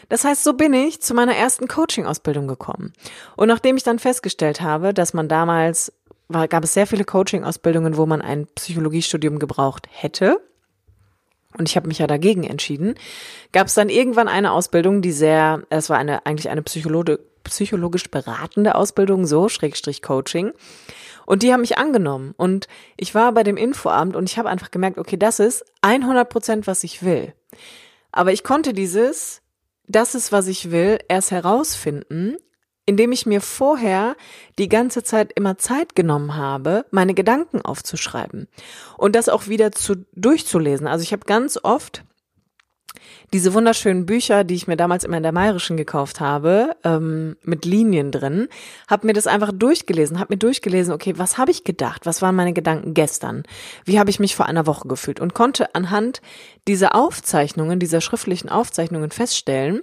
[0.09, 2.93] Das heißt, so bin ich zu meiner ersten Coaching-Ausbildung gekommen.
[3.35, 5.93] Und nachdem ich dann festgestellt habe, dass man damals,
[6.27, 10.41] war, gab es sehr viele Coaching-Ausbildungen, wo man ein Psychologiestudium gebraucht hätte,
[11.57, 12.95] und ich habe mich ja dagegen entschieden,
[13.51, 18.09] gab es dann irgendwann eine Ausbildung, die sehr, es war eine eigentlich eine Psychologe, psychologisch
[18.11, 20.51] beratende Ausbildung, so Schrägstrich Coaching.
[21.25, 22.33] Und die haben mich angenommen.
[22.37, 22.67] Und
[22.97, 26.67] ich war bei dem Infoamt und ich habe einfach gemerkt, okay, das ist 100 Prozent,
[26.67, 27.33] was ich will.
[28.11, 29.41] Aber ich konnte dieses
[29.89, 32.37] das ist, was ich will, erst herausfinden,
[32.85, 34.15] indem ich mir vorher
[34.57, 38.47] die ganze Zeit immer Zeit genommen habe, meine Gedanken aufzuschreiben
[38.97, 40.87] und das auch wieder zu durchzulesen.
[40.87, 42.03] Also ich habe ganz oft
[43.33, 47.65] diese wunderschönen Bücher, die ich mir damals immer in der Mayerischen gekauft habe, ähm, mit
[47.65, 48.47] Linien drin,
[48.87, 52.35] habe mir das einfach durchgelesen, habe mir durchgelesen, okay, was habe ich gedacht, was waren
[52.35, 53.43] meine Gedanken gestern,
[53.85, 55.19] wie habe ich mich vor einer Woche gefühlt?
[55.19, 56.21] Und konnte anhand
[56.67, 59.81] dieser Aufzeichnungen, dieser schriftlichen Aufzeichnungen feststellen,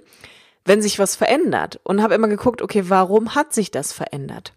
[0.65, 1.79] wenn sich was verändert.
[1.83, 4.53] Und habe immer geguckt, okay, warum hat sich das verändert?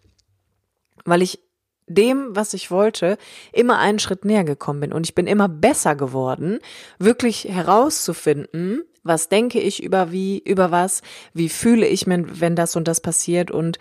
[1.05, 1.39] Weil ich
[1.87, 3.17] dem, was ich wollte,
[3.51, 4.93] immer einen Schritt näher gekommen bin.
[4.93, 6.59] Und ich bin immer besser geworden,
[6.99, 11.01] wirklich herauszufinden, was denke ich über wie, über was,
[11.33, 13.51] wie fühle ich, wenn das und das passiert.
[13.51, 13.79] Und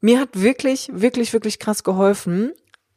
[0.00, 2.52] mir hat wirklich, wirklich, wirklich krass geholfen,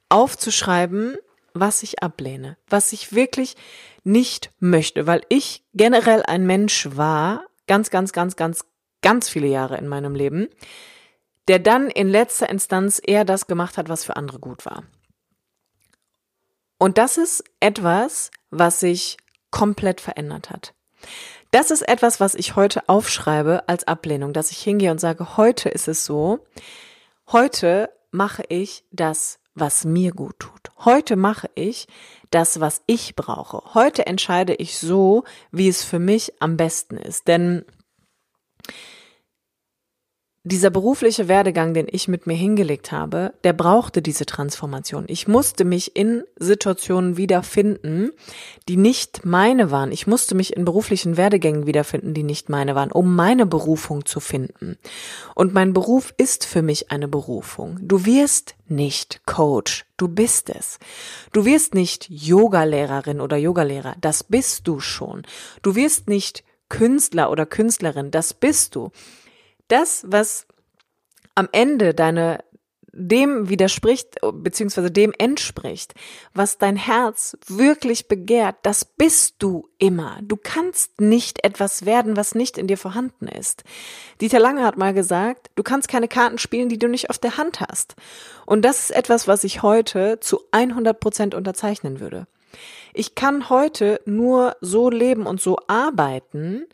[0.10, 1.18] aufzuschreiben,
[1.54, 3.56] was ich ablehne, was ich wirklich
[4.04, 8.66] nicht möchte, weil ich generell ein Mensch war, ganz, ganz, ganz, ganz,
[9.02, 10.50] ganz viele Jahre in meinem Leben,
[11.50, 14.84] der dann in letzter Instanz eher das gemacht hat, was für andere gut war.
[16.78, 19.18] Und das ist etwas, was sich
[19.50, 20.76] komplett verändert hat.
[21.50, 25.70] Das ist etwas, was ich heute aufschreibe als Ablehnung, dass ich hingehe und sage, heute
[25.70, 26.46] ist es so,
[27.32, 30.72] heute mache ich das, was mir gut tut.
[30.78, 31.88] Heute mache ich
[32.30, 33.74] das, was ich brauche.
[33.74, 37.28] Heute entscheide ich so, wie es für mich am besten ist.
[37.28, 37.66] Denn
[40.44, 45.04] dieser berufliche Werdegang, den ich mit mir hingelegt habe, der brauchte diese Transformation.
[45.08, 48.12] Ich musste mich in Situationen wiederfinden,
[48.70, 49.92] die nicht meine waren.
[49.92, 54.22] Ich musste mich in beruflichen Werdegängen wiederfinden, die nicht meine waren, um meine Berufung zu
[54.22, 54.78] finden.
[55.36, 57.78] Und mein Beruf ist für mich eine Berufung.
[57.82, 60.80] Du wirst nicht Coach, du bist es.
[61.34, 65.24] Du wirst nicht Yogalehrerin oder Yogalehrer, das bist du schon.
[65.64, 68.92] Du wirst nicht Künstler oder Künstlerin, das bist du
[69.70, 70.46] das, was
[71.36, 72.44] am Ende deine
[72.92, 75.94] dem widerspricht, beziehungsweise dem entspricht,
[76.34, 80.20] was dein Herz wirklich begehrt, das bist du immer.
[80.22, 83.64] Du kannst nicht etwas werden, was nicht in dir vorhanden ist.
[84.22, 87.38] Dieter Lange hat mal gesagt, du kannst keine Karten spielen, die du nicht auf der
[87.38, 87.96] Hand hast.
[88.46, 92.28] Und das ist etwas, was ich heute zu 100 Prozent unterzeichnen würde.
[92.94, 96.66] Ich kann heute nur so leben und so arbeiten,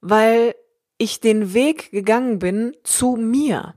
[0.00, 0.54] weil
[0.98, 3.74] ich den Weg gegangen bin zu mir.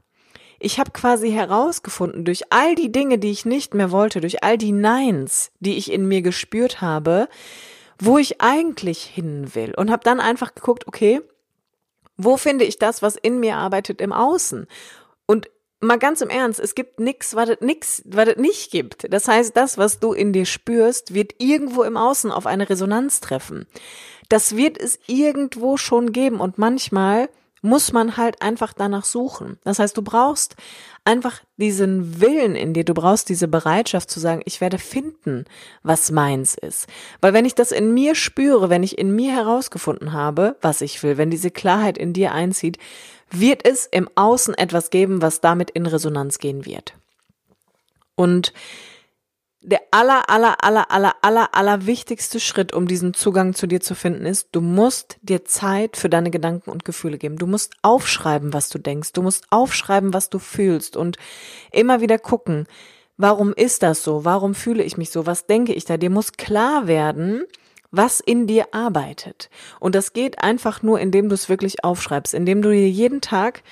[0.59, 4.57] Ich habe quasi herausgefunden, durch all die Dinge, die ich nicht mehr wollte, durch all
[4.57, 7.29] die Neins, die ich in mir gespürt habe,
[7.97, 9.73] wo ich eigentlich hin will.
[9.75, 11.21] Und habe dann einfach geguckt, okay,
[12.17, 14.67] wo finde ich das, was in mir arbeitet im Außen?
[15.25, 19.11] Und mal ganz im Ernst, es gibt nichts, was es nix, was es nicht gibt.
[19.13, 23.21] Das heißt, das, was du in dir spürst, wird irgendwo im Außen auf eine Resonanz
[23.21, 23.65] treffen
[24.29, 27.29] das wird es irgendwo schon geben und manchmal
[27.61, 29.57] muss man halt einfach danach suchen.
[29.63, 30.55] Das heißt, du brauchst
[31.05, 35.45] einfach diesen Willen in dir, du brauchst diese Bereitschaft zu sagen, ich werde finden,
[35.83, 36.87] was meins ist.
[37.21, 41.01] Weil wenn ich das in mir spüre, wenn ich in mir herausgefunden habe, was ich
[41.03, 42.77] will, wenn diese Klarheit in dir einzieht,
[43.31, 46.93] wird es im Außen etwas geben, was damit in Resonanz gehen wird.
[48.15, 48.53] Und
[49.61, 53.93] der aller, aller, aller, aller, aller, aller wichtigste Schritt, um diesen Zugang zu dir zu
[53.93, 57.37] finden, ist, du musst dir Zeit für deine Gedanken und Gefühle geben.
[57.37, 59.11] Du musst aufschreiben, was du denkst.
[59.13, 61.17] Du musst aufschreiben, was du fühlst und
[61.71, 62.67] immer wieder gucken,
[63.17, 64.23] warum ist das so?
[64.23, 65.25] Warum fühle ich mich so?
[65.25, 65.97] Was denke ich da?
[65.97, 67.43] Dir muss klar werden,
[67.91, 69.49] was in dir arbeitet.
[69.81, 73.63] Und das geht einfach nur, indem du es wirklich aufschreibst, indem du dir jeden Tag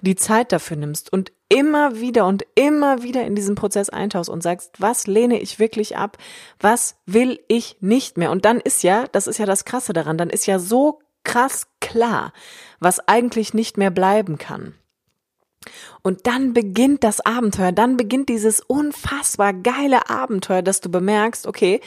[0.00, 4.42] die Zeit dafür nimmst und immer wieder und immer wieder in diesen Prozess eintauchst und
[4.42, 6.18] sagst, was lehne ich wirklich ab?
[6.60, 8.30] Was will ich nicht mehr?
[8.30, 11.66] Und dann ist ja, das ist ja das Krasse daran, dann ist ja so krass
[11.80, 12.32] klar,
[12.80, 14.74] was eigentlich nicht mehr bleiben kann.
[16.02, 21.80] Und dann beginnt das Abenteuer, dann beginnt dieses unfassbar geile Abenteuer, dass du bemerkst, okay,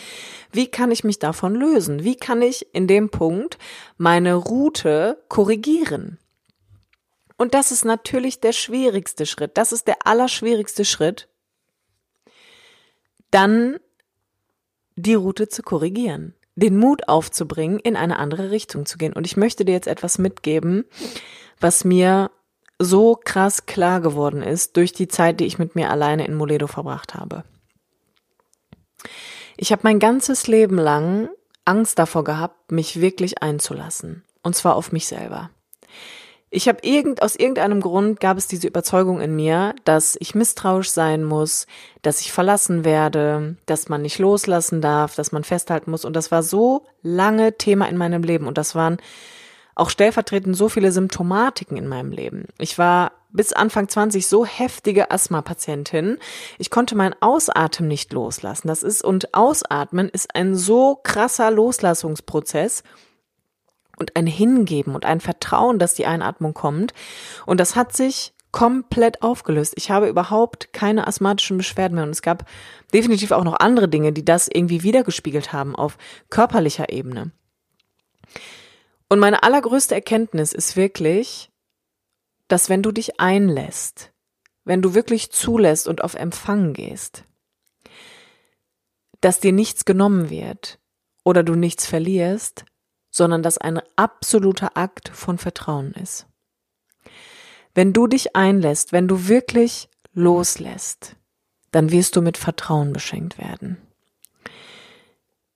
[0.52, 2.04] wie kann ich mich davon lösen?
[2.04, 3.58] Wie kann ich in dem Punkt
[3.98, 6.18] meine Route korrigieren?
[7.40, 9.58] Und das ist natürlich der schwierigste Schritt.
[9.58, 11.30] Das ist der allerschwierigste Schritt.
[13.32, 13.80] Dann
[14.98, 19.14] die Route zu korrigieren, den Mut aufzubringen, in eine andere Richtung zu gehen.
[19.14, 20.84] Und ich möchte dir jetzt etwas mitgeben,
[21.62, 22.30] was mir
[22.78, 26.68] so krass klar geworden ist durch die Zeit, die ich mit mir alleine in Moledo
[26.68, 27.46] verbracht habe.
[29.56, 31.30] Ich habe mein ganzes Leben lang
[31.64, 34.26] Angst davor gehabt, mich wirklich einzulassen.
[34.44, 35.52] Und zwar auf mich selber.
[36.52, 40.90] Ich habe irgend aus irgendeinem Grund gab es diese Überzeugung in mir, dass ich misstrauisch
[40.90, 41.68] sein muss,
[42.02, 46.32] dass ich verlassen werde, dass man nicht loslassen darf, dass man festhalten muss und das
[46.32, 48.98] war so lange Thema in meinem Leben und das waren
[49.76, 52.46] auch stellvertretend so viele Symptomatiken in meinem Leben.
[52.58, 56.18] Ich war bis Anfang 20 so heftige Asthma-Patientin.
[56.58, 58.68] Ich konnte mein Ausatmen nicht loslassen.
[58.68, 62.84] Das ist und Ausatmen ist ein so krasser Loslassungsprozess
[64.00, 66.94] und ein Hingeben und ein Vertrauen, dass die Einatmung kommt.
[67.46, 69.74] Und das hat sich komplett aufgelöst.
[69.78, 72.46] Ich habe überhaupt keine asthmatischen Beschwerden mehr und es gab
[72.94, 75.98] definitiv auch noch andere Dinge, die das irgendwie wiedergespiegelt haben auf
[76.30, 77.32] körperlicher Ebene.
[79.08, 81.52] Und meine allergrößte Erkenntnis ist wirklich,
[82.48, 84.12] dass wenn du dich einlässt,
[84.66, 87.26] wenn du wirklich zulässt und auf Empfang gehst,
[89.22, 90.80] dass dir nichts genommen wird
[91.24, 92.66] oder du nichts verlierst,
[93.10, 96.28] sondern dass ein absoluter Akt von Vertrauen ist.
[97.74, 101.16] Wenn du dich einlässt, wenn du wirklich loslässt,
[101.72, 103.78] dann wirst du mit Vertrauen beschenkt werden.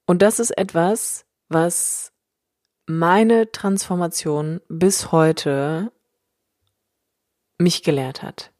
[0.06, 2.12] Und das ist etwas, was
[2.86, 5.92] meine Transformation bis heute
[7.58, 8.52] mich gelehrt hat.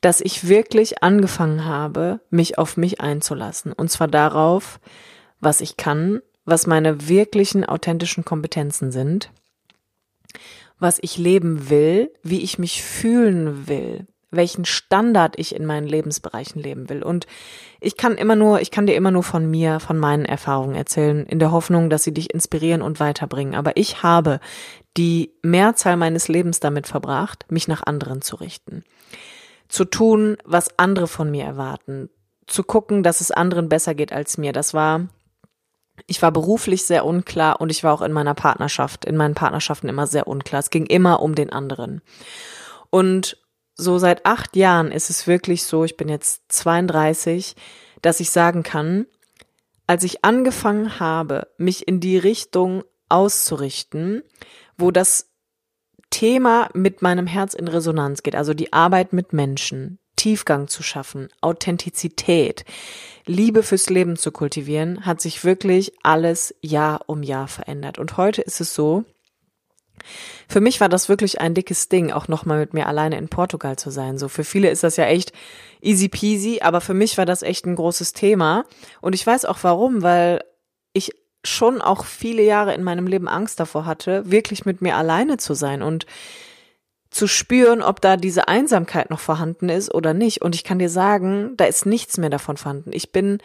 [0.00, 3.72] Dass ich wirklich angefangen habe, mich auf mich einzulassen.
[3.72, 4.78] Und zwar darauf,
[5.40, 9.30] was ich kann, was meine wirklichen authentischen Kompetenzen sind
[10.78, 16.62] was ich leben will, wie ich mich fühlen will, welchen Standard ich in meinen Lebensbereichen
[16.62, 17.02] leben will.
[17.02, 17.26] Und
[17.80, 21.26] ich kann immer nur, ich kann dir immer nur von mir, von meinen Erfahrungen erzählen,
[21.26, 23.54] in der Hoffnung, dass sie dich inspirieren und weiterbringen.
[23.54, 24.40] Aber ich habe
[24.96, 28.84] die Mehrzahl meines Lebens damit verbracht, mich nach anderen zu richten.
[29.68, 32.08] Zu tun, was andere von mir erwarten.
[32.46, 34.52] Zu gucken, dass es anderen besser geht als mir.
[34.52, 35.08] Das war
[36.06, 39.88] ich war beruflich sehr unklar und ich war auch in meiner Partnerschaft, in meinen Partnerschaften
[39.88, 40.60] immer sehr unklar.
[40.60, 42.02] Es ging immer um den anderen.
[42.90, 43.38] Und
[43.74, 47.54] so seit acht Jahren ist es wirklich so, ich bin jetzt 32,
[48.02, 49.06] dass ich sagen kann,
[49.86, 54.22] als ich angefangen habe, mich in die Richtung auszurichten,
[54.76, 55.30] wo das
[56.10, 61.28] Thema mit meinem Herz in Resonanz geht, also die Arbeit mit Menschen, Tiefgang zu schaffen,
[61.40, 62.64] Authentizität,
[63.24, 67.98] Liebe fürs Leben zu kultivieren, hat sich wirklich alles Jahr um Jahr verändert.
[67.98, 69.04] Und heute ist es so,
[70.48, 73.76] für mich war das wirklich ein dickes Ding, auch nochmal mit mir alleine in Portugal
[73.76, 74.18] zu sein.
[74.18, 75.32] So für viele ist das ja echt
[75.80, 78.64] easy peasy, aber für mich war das echt ein großes Thema.
[79.00, 80.42] Und ich weiß auch warum, weil
[80.92, 81.12] ich
[81.44, 85.54] schon auch viele Jahre in meinem Leben Angst davor hatte, wirklich mit mir alleine zu
[85.54, 86.06] sein und
[87.10, 90.42] zu spüren, ob da diese Einsamkeit noch vorhanden ist oder nicht.
[90.42, 92.90] Und ich kann dir sagen, da ist nichts mehr davon vorhanden.
[92.92, 93.38] Ich bin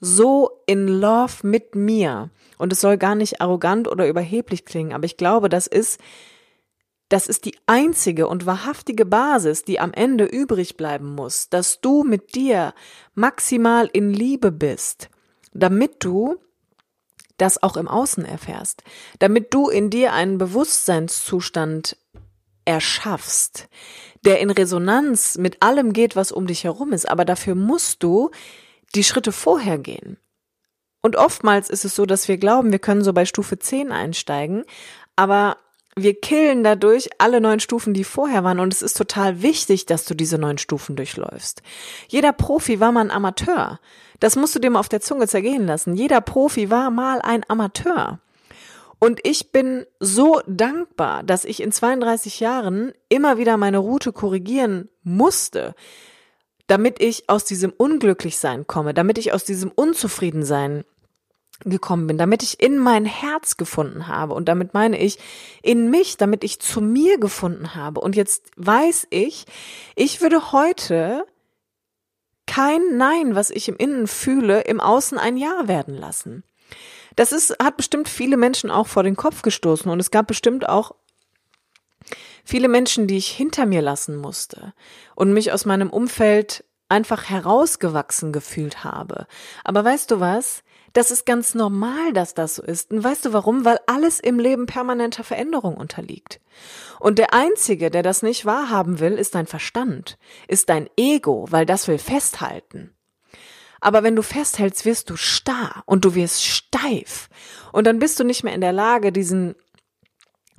[0.00, 2.30] so in love mit mir.
[2.58, 6.00] Und es soll gar nicht arrogant oder überheblich klingen, aber ich glaube, das ist,
[7.08, 12.04] das ist die einzige und wahrhaftige Basis, die am Ende übrig bleiben muss, dass du
[12.04, 12.74] mit dir
[13.14, 15.08] maximal in Liebe bist,
[15.52, 16.36] damit du
[17.36, 18.82] das auch im Außen erfährst,
[19.18, 21.96] damit du in dir einen Bewusstseinszustand
[22.64, 23.68] erschaffst,
[24.24, 27.08] der in Resonanz mit allem geht, was um dich herum ist.
[27.08, 28.30] Aber dafür musst du
[28.94, 30.18] die Schritte vorher gehen.
[31.02, 34.64] Und oftmals ist es so, dass wir glauben, wir können so bei Stufe 10 einsteigen,
[35.16, 35.56] aber
[35.96, 38.60] wir killen dadurch alle neun Stufen, die vorher waren.
[38.60, 41.62] Und es ist total wichtig, dass du diese neun Stufen durchläufst.
[42.08, 43.78] Jeder Profi war mal ein Amateur.
[44.20, 45.94] Das musst du dir mal auf der Zunge zergehen lassen.
[45.94, 48.20] Jeder Profi war mal ein Amateur.
[49.02, 54.90] Und ich bin so dankbar, dass ich in 32 Jahren immer wieder meine Route korrigieren
[55.02, 55.74] musste,
[56.68, 60.84] damit ich aus diesem Unglücklichsein komme, damit ich aus diesem Unzufriedensein
[61.64, 65.18] gekommen bin, damit ich in mein Herz gefunden habe und damit meine ich
[65.64, 68.00] in mich, damit ich zu mir gefunden habe.
[68.00, 69.46] Und jetzt weiß ich,
[69.96, 71.26] ich würde heute
[72.46, 76.44] kein Nein, was ich im Innen fühle, im Außen ein Ja werden lassen.
[77.16, 80.68] Das ist, hat bestimmt viele Menschen auch vor den Kopf gestoßen und es gab bestimmt
[80.68, 80.94] auch
[82.44, 84.72] viele Menschen, die ich hinter mir lassen musste
[85.14, 89.26] und mich aus meinem Umfeld einfach herausgewachsen gefühlt habe.
[89.64, 90.62] Aber weißt du was?
[90.92, 92.90] Das ist ganz normal, dass das so ist.
[92.90, 93.64] Und weißt du warum?
[93.64, 96.38] Weil alles im Leben permanenter Veränderung unterliegt.
[97.00, 101.64] Und der Einzige, der das nicht wahrhaben will, ist dein Verstand, ist dein Ego, weil
[101.64, 102.94] das will festhalten.
[103.82, 107.28] Aber wenn du festhältst, wirst du starr und du wirst steif.
[107.72, 109.56] Und dann bist du nicht mehr in der Lage, diesen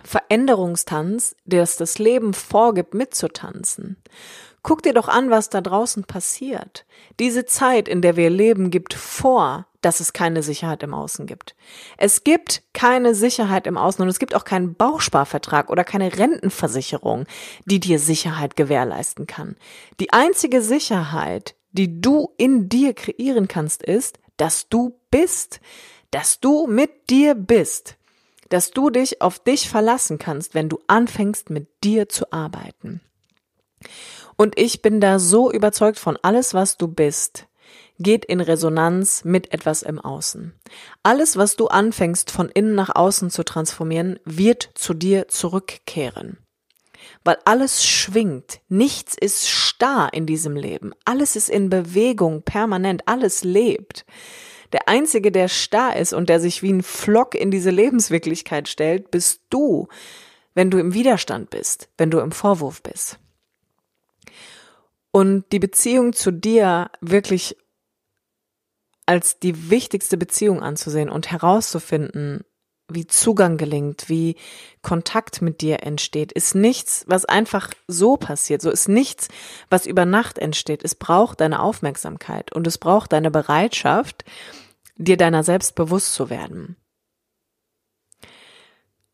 [0.03, 3.95] Veränderungstanz, der es das Leben vorgibt, mitzutanzen.
[4.61, 6.85] Guck dir doch an, was da draußen passiert.
[7.19, 11.55] Diese Zeit, in der wir leben, gibt vor, dass es keine Sicherheit im Außen gibt.
[11.97, 17.25] Es gibt keine Sicherheit im Außen und es gibt auch keinen Bausparvertrag oder keine Rentenversicherung,
[17.65, 19.55] die dir Sicherheit gewährleisten kann.
[20.01, 25.59] Die einzige Sicherheit, die du in dir kreieren kannst, ist, dass du bist,
[26.11, 27.97] dass du mit dir bist,
[28.49, 33.01] dass du dich auf dich verlassen kannst, wenn du anfängst mit dir zu arbeiten.
[34.37, 37.47] Und ich bin da so überzeugt von alles, was du bist,
[37.99, 40.53] geht in Resonanz mit etwas im Außen.
[41.03, 46.37] Alles, was du anfängst von innen nach außen zu transformieren, wird zu dir zurückkehren.
[47.23, 53.43] Weil alles schwingt, nichts ist starr in diesem Leben, alles ist in Bewegung, permanent, alles
[53.43, 54.05] lebt.
[54.73, 59.11] Der Einzige, der starr ist und der sich wie ein Flock in diese Lebenswirklichkeit stellt,
[59.11, 59.87] bist du,
[60.55, 63.19] wenn du im Widerstand bist, wenn du im Vorwurf bist.
[65.11, 67.55] Und die Beziehung zu dir wirklich
[69.05, 72.43] als die wichtigste Beziehung anzusehen und herauszufinden,
[72.93, 74.35] wie Zugang gelingt, wie
[74.81, 78.61] Kontakt mit dir entsteht, ist nichts, was einfach so passiert.
[78.61, 79.27] So ist nichts,
[79.69, 80.83] was über Nacht entsteht.
[80.83, 84.25] Es braucht deine Aufmerksamkeit und es braucht deine Bereitschaft,
[84.97, 86.77] dir deiner selbst bewusst zu werden.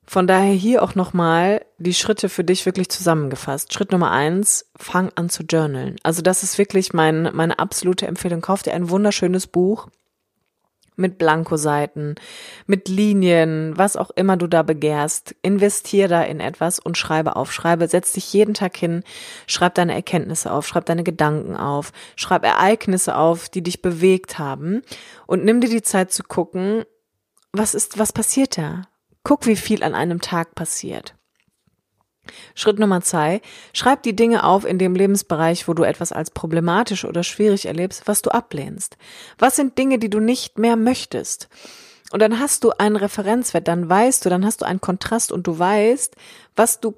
[0.10, 3.72] Von daher hier auch nochmal die Schritte für dich wirklich zusammengefasst.
[3.72, 5.98] Schritt Nummer eins, fang an zu journalen.
[6.02, 8.42] Also das ist wirklich mein, meine absolute Empfehlung.
[8.42, 9.88] Kauf dir ein wunderschönes Buch
[11.00, 12.16] mit Blankoseiten,
[12.68, 15.36] mit Linien, was auch immer du da begehrst.
[15.42, 17.52] Investier da in etwas und schreibe auf.
[17.52, 19.04] Schreibe, setz dich jeden Tag hin,
[19.48, 24.82] schreib deine Erkenntnisse auf, schreib deine Gedanken auf, schreib Ereignisse auf, die dich bewegt haben
[25.26, 26.84] und nimm dir die Zeit zu gucken,
[27.52, 28.84] was ist, was passiert da?
[29.24, 31.16] Guck, wie viel an einem Tag passiert.
[32.56, 33.42] Schritt Nummer zwei,
[33.74, 38.08] schreib die Dinge auf in dem Lebensbereich, wo du etwas als problematisch oder schwierig erlebst,
[38.08, 38.98] was du ablehnst.
[39.38, 41.50] Was sind Dinge, die du nicht mehr möchtest?
[42.12, 45.46] Und dann hast du einen Referenzwert, dann weißt du, dann hast du einen Kontrast und
[45.46, 46.16] du weißt,
[46.56, 46.96] was du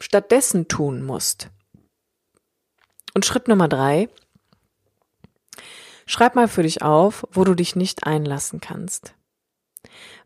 [0.00, 1.50] stattdessen tun musst.
[3.14, 4.08] Und Schritt Nummer drei,
[6.06, 9.14] schreib mal für dich auf, wo du dich nicht einlassen kannst.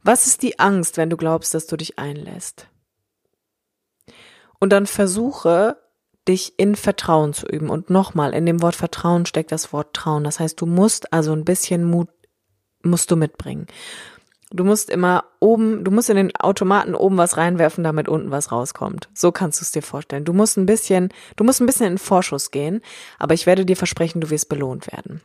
[0.03, 2.69] Was ist die Angst, wenn du glaubst, dass du dich einlässt?
[4.61, 5.77] Und dann versuche,
[6.29, 7.71] dich in Vertrauen zu üben.
[7.71, 10.25] Und nochmal, in dem Wort Vertrauen steckt das Wort Trauen.
[10.25, 12.09] Das heißt, du musst also ein bisschen Mut,
[12.83, 13.67] musst du mitbringen.
[14.51, 18.51] Du musst immer oben, du musst in den Automaten oben was reinwerfen, damit unten was
[18.51, 19.09] rauskommt.
[19.13, 20.25] So kannst du es dir vorstellen.
[20.25, 22.81] Du musst ein bisschen, du musst ein bisschen in Vorschuss gehen,
[23.19, 25.21] aber ich werde dir versprechen, du wirst belohnt werden.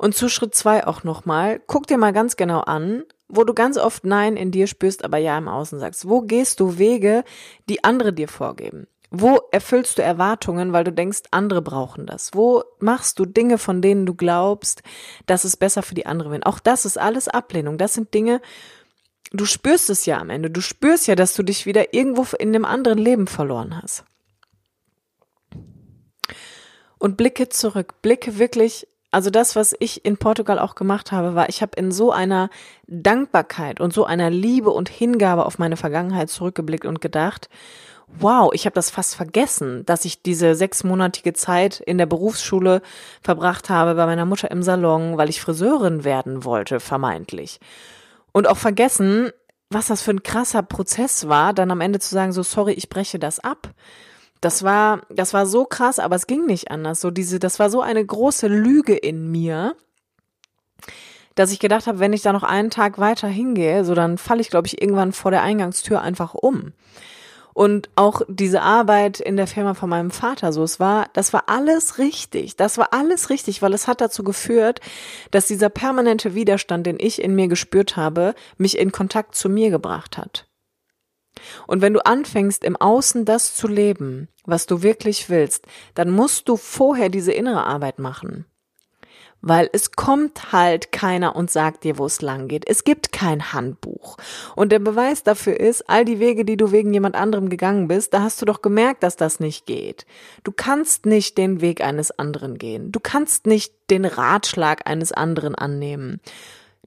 [0.00, 3.76] Und zu Schritt zwei auch nochmal, guck dir mal ganz genau an, wo du ganz
[3.76, 6.08] oft Nein in dir spürst, aber Ja im Außen sagst.
[6.08, 7.22] Wo gehst du Wege,
[7.68, 8.86] die andere dir vorgeben?
[9.10, 12.30] Wo erfüllst du Erwartungen, weil du denkst, andere brauchen das?
[12.32, 14.82] Wo machst du Dinge, von denen du glaubst,
[15.26, 16.46] dass es besser für die andere wird?
[16.46, 17.76] Auch das ist alles Ablehnung.
[17.76, 18.40] Das sind Dinge,
[19.32, 20.48] du spürst es ja am Ende.
[20.48, 24.04] Du spürst ja, dass du dich wieder irgendwo in einem anderen Leben verloren hast.
[26.96, 31.48] Und blicke zurück, blicke wirklich also das, was ich in Portugal auch gemacht habe, war,
[31.48, 32.48] ich habe in so einer
[32.86, 37.48] Dankbarkeit und so einer Liebe und Hingabe auf meine Vergangenheit zurückgeblickt und gedacht,
[38.06, 42.82] wow, ich habe das fast vergessen, dass ich diese sechsmonatige Zeit in der Berufsschule
[43.22, 47.60] verbracht habe bei meiner Mutter im Salon, weil ich Friseurin werden wollte, vermeintlich.
[48.32, 49.30] Und auch vergessen,
[49.70, 52.88] was das für ein krasser Prozess war, dann am Ende zu sagen, so sorry, ich
[52.88, 53.72] breche das ab
[54.40, 57.00] das war, das war so krass, aber es ging nicht anders.
[57.00, 59.76] So diese, das war so eine große Lüge in mir,
[61.34, 64.40] dass ich gedacht habe, wenn ich da noch einen Tag weiter hingehe, so dann falle
[64.40, 66.72] ich, glaube ich, irgendwann vor der Eingangstür einfach um.
[67.52, 71.44] Und auch diese Arbeit in der Firma von meinem Vater, so es war, das war
[71.48, 72.56] alles richtig.
[72.56, 74.80] Das war alles richtig, weil es hat dazu geführt,
[75.30, 79.70] dass dieser permanente Widerstand, den ich in mir gespürt habe, mich in Kontakt zu mir
[79.70, 80.49] gebracht hat.
[81.66, 86.48] Und wenn du anfängst, im Außen das zu leben, was du wirklich willst, dann musst
[86.48, 88.46] du vorher diese innere Arbeit machen.
[89.42, 92.68] Weil es kommt halt keiner und sagt dir, wo es lang geht.
[92.68, 94.18] Es gibt kein Handbuch.
[94.54, 98.12] Und der Beweis dafür ist, all die Wege, die du wegen jemand anderem gegangen bist,
[98.12, 100.04] da hast du doch gemerkt, dass das nicht geht.
[100.44, 102.92] Du kannst nicht den Weg eines anderen gehen.
[102.92, 106.20] Du kannst nicht den Ratschlag eines anderen annehmen.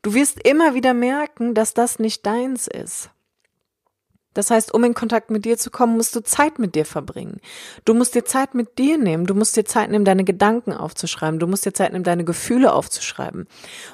[0.03, 3.09] Du wirst immer wieder merken, dass das nicht deins ist.
[4.33, 7.39] Das heißt, um in Kontakt mit dir zu kommen, musst du Zeit mit dir verbringen.
[7.85, 9.25] Du musst dir Zeit mit dir nehmen.
[9.25, 11.39] Du musst dir Zeit nehmen, deine Gedanken aufzuschreiben.
[11.39, 13.47] Du musst dir Zeit nehmen, deine Gefühle aufzuschreiben.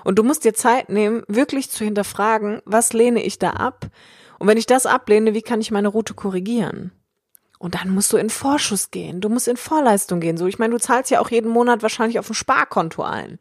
[0.03, 3.87] Und du musst dir Zeit nehmen, wirklich zu hinterfragen, was lehne ich da ab?
[4.39, 6.91] Und wenn ich das ablehne, wie kann ich meine Route korrigieren?
[7.59, 9.19] Und dann musst du in Vorschuss gehen.
[9.19, 10.37] Du musst in Vorleistung gehen.
[10.37, 13.37] So, ich meine, du zahlst ja auch jeden Monat wahrscheinlich auf ein Sparkonto ein.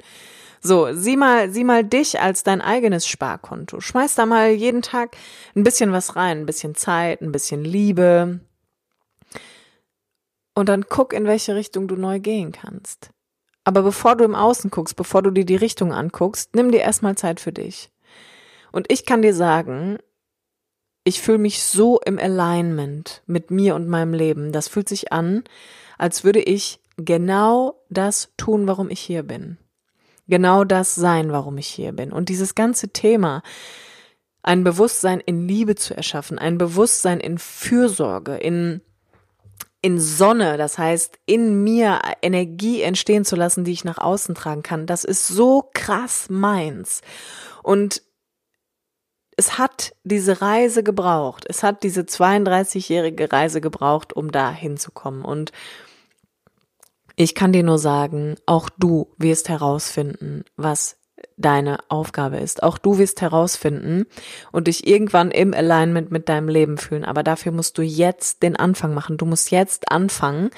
[0.60, 3.80] So, sieh mal, sieh mal dich als dein eigenes Sparkonto.
[3.80, 5.16] Schmeiß da mal jeden Tag
[5.54, 8.40] ein bisschen was rein, ein bisschen Zeit, ein bisschen Liebe.
[10.54, 13.10] Und dann guck, in welche Richtung du neu gehen kannst.
[13.62, 17.16] Aber bevor du im Außen guckst, bevor du dir die Richtung anguckst, nimm dir erstmal
[17.16, 17.90] Zeit für dich.
[18.72, 19.98] Und ich kann dir sagen,
[21.04, 24.52] ich fühle mich so im Alignment mit mir und meinem Leben.
[24.52, 25.44] Das fühlt sich an,
[25.96, 29.58] als würde ich genau das tun, warum ich hier bin.
[30.28, 32.12] Genau das sein, warum ich hier bin.
[32.12, 33.42] Und dieses ganze Thema,
[34.42, 38.80] ein Bewusstsein in Liebe zu erschaffen, ein Bewusstsein in Fürsorge, in
[39.80, 44.62] in Sonne, das heißt, in mir Energie entstehen zu lassen, die ich nach außen tragen
[44.62, 47.00] kann, das ist so krass meins.
[47.62, 48.02] Und
[49.36, 51.44] es hat diese Reise gebraucht.
[51.48, 55.24] Es hat diese 32-jährige Reise gebraucht, um da hinzukommen.
[55.24, 55.52] Und
[57.20, 60.98] ich kann dir nur sagen, auch du wirst herausfinden, was
[61.36, 62.62] deine Aufgabe ist.
[62.62, 64.06] Auch du wirst herausfinden
[64.52, 67.04] und dich irgendwann im Alignment mit deinem Leben fühlen.
[67.04, 69.16] Aber dafür musst du jetzt den Anfang machen.
[69.16, 70.50] Du musst jetzt anfangen,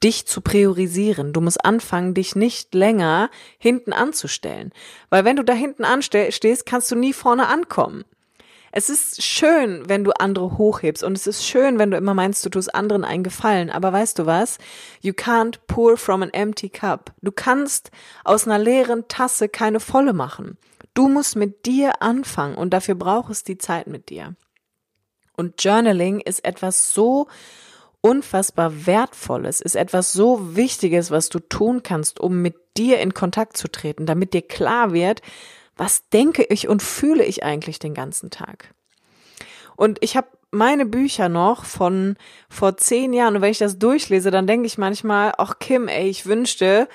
[0.00, 1.32] dich zu priorisieren.
[1.32, 3.28] Du musst anfangen, dich nicht länger
[3.58, 4.72] hinten anzustellen.
[5.10, 8.04] Weil wenn du da hinten anstehst, kannst du nie vorne ankommen.
[8.78, 12.44] Es ist schön, wenn du andere hochhebst und es ist schön, wenn du immer meinst,
[12.44, 13.70] du tust anderen einen Gefallen.
[13.70, 14.58] Aber weißt du was?
[15.00, 17.14] You can't pour from an empty cup.
[17.22, 17.90] Du kannst
[18.22, 20.58] aus einer leeren Tasse keine volle machen.
[20.92, 24.36] Du musst mit dir anfangen und dafür brauchst die Zeit mit dir.
[25.38, 27.28] Und Journaling ist etwas so
[28.02, 33.56] unfassbar Wertvolles, ist etwas so Wichtiges, was du tun kannst, um mit dir in Kontakt
[33.56, 35.22] zu treten, damit dir klar wird,
[35.76, 38.74] was denke ich und fühle ich eigentlich den ganzen Tag?
[39.76, 42.16] Und ich habe meine Bücher noch von
[42.48, 46.08] vor zehn Jahren und wenn ich das durchlese, dann denke ich manchmal, ach Kim, ey,
[46.08, 46.88] ich wünschte,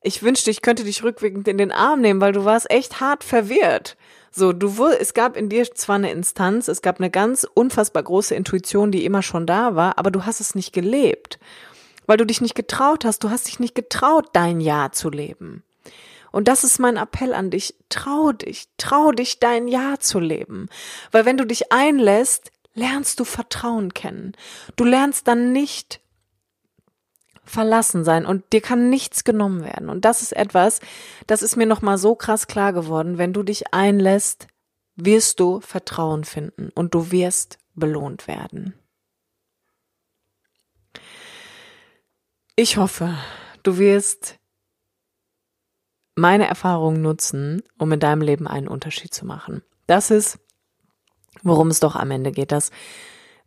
[0.00, 3.24] ich wünschte, ich könnte dich rückwirkend in den Arm nehmen, weil du warst echt hart
[3.24, 3.96] verwirrt.
[4.30, 8.34] So, du es gab in dir zwar eine Instanz, es gab eine ganz unfassbar große
[8.34, 11.38] Intuition, die immer schon da war, aber du hast es nicht gelebt.
[12.06, 15.62] Weil du dich nicht getraut hast, du hast dich nicht getraut, dein Ja zu leben.
[16.34, 17.76] Und das ist mein Appell an dich.
[17.90, 20.68] Trau dich, trau dich, dein Ja zu leben.
[21.12, 24.32] Weil wenn du dich einlässt, lernst du Vertrauen kennen.
[24.74, 26.00] Du lernst dann nicht
[27.44, 29.88] verlassen sein und dir kann nichts genommen werden.
[29.88, 30.80] Und das ist etwas,
[31.28, 33.16] das ist mir nochmal so krass klar geworden.
[33.16, 34.48] Wenn du dich einlässt,
[34.96, 38.74] wirst du Vertrauen finden und du wirst belohnt werden.
[42.56, 43.16] Ich hoffe,
[43.62, 44.40] du wirst
[46.14, 49.62] meine Erfahrungen nutzen, um in deinem Leben einen Unterschied zu machen.
[49.86, 50.38] Das ist,
[51.42, 52.70] worum es doch am Ende geht, dass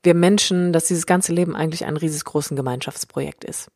[0.04, 3.72] wir Menschen, dass dieses ganze Leben eigentlich ein riesengroßes Gemeinschaftsprojekt ist.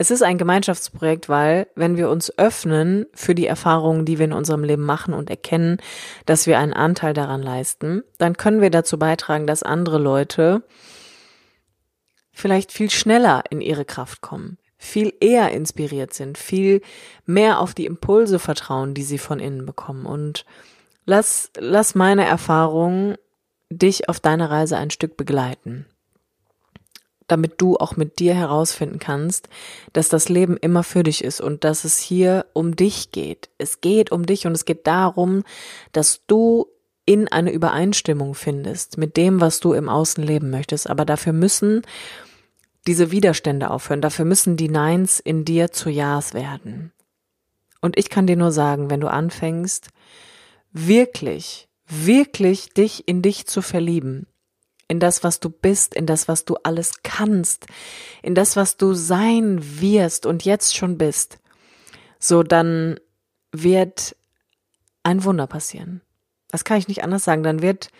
[0.00, 4.32] Es ist ein Gemeinschaftsprojekt, weil wenn wir uns öffnen für die Erfahrungen, die wir in
[4.32, 5.78] unserem Leben machen und erkennen,
[6.24, 10.62] dass wir einen Anteil daran leisten, dann können wir dazu beitragen, dass andere Leute
[12.30, 16.80] vielleicht viel schneller in ihre Kraft kommen, viel eher inspiriert sind, viel
[17.26, 20.06] mehr auf die Impulse vertrauen, die sie von innen bekommen.
[20.06, 20.46] Und
[21.04, 23.16] lass, lass meine Erfahrungen
[23.70, 25.84] dich auf deiner Reise ein Stück begleiten.
[27.26, 29.48] Damit du auch mit dir herausfinden kannst,
[29.92, 33.50] dass das Leben immer für dich ist und dass es hier um dich geht.
[33.58, 35.44] Es geht um dich und es geht darum,
[35.92, 36.68] dass du
[37.04, 40.88] in eine Übereinstimmung findest mit dem, was du im Außen leben möchtest.
[40.88, 41.82] Aber dafür müssen
[42.88, 44.00] diese Widerstände aufhören.
[44.00, 46.92] Dafür müssen die Neins in dir zu Ja's werden.
[47.80, 49.90] Und ich kann dir nur sagen, wenn du anfängst,
[50.72, 54.26] wirklich, wirklich dich in dich zu verlieben,
[54.88, 57.66] in das, was du bist, in das, was du alles kannst,
[58.22, 61.38] in das, was du sein wirst und jetzt schon bist,
[62.18, 62.98] so dann
[63.52, 64.16] wird
[65.02, 66.00] ein Wunder passieren.
[66.50, 67.42] Das kann ich nicht anders sagen.
[67.42, 67.90] Dann wird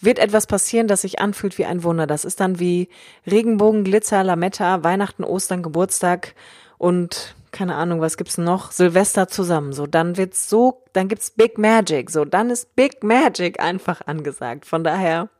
[0.00, 2.06] wird etwas passieren, das sich anfühlt wie ein Wunder.
[2.06, 2.88] Das ist dann wie
[3.26, 6.34] Regenbogen, Glitzer, Lametta, Weihnachten, Ostern, Geburtstag
[6.78, 8.70] und keine Ahnung, was gibt's noch?
[8.70, 9.72] Silvester zusammen.
[9.72, 12.10] So, dann wird's so, dann gibt's Big Magic.
[12.10, 14.66] So, dann ist Big Magic einfach angesagt.
[14.66, 15.30] Von daher,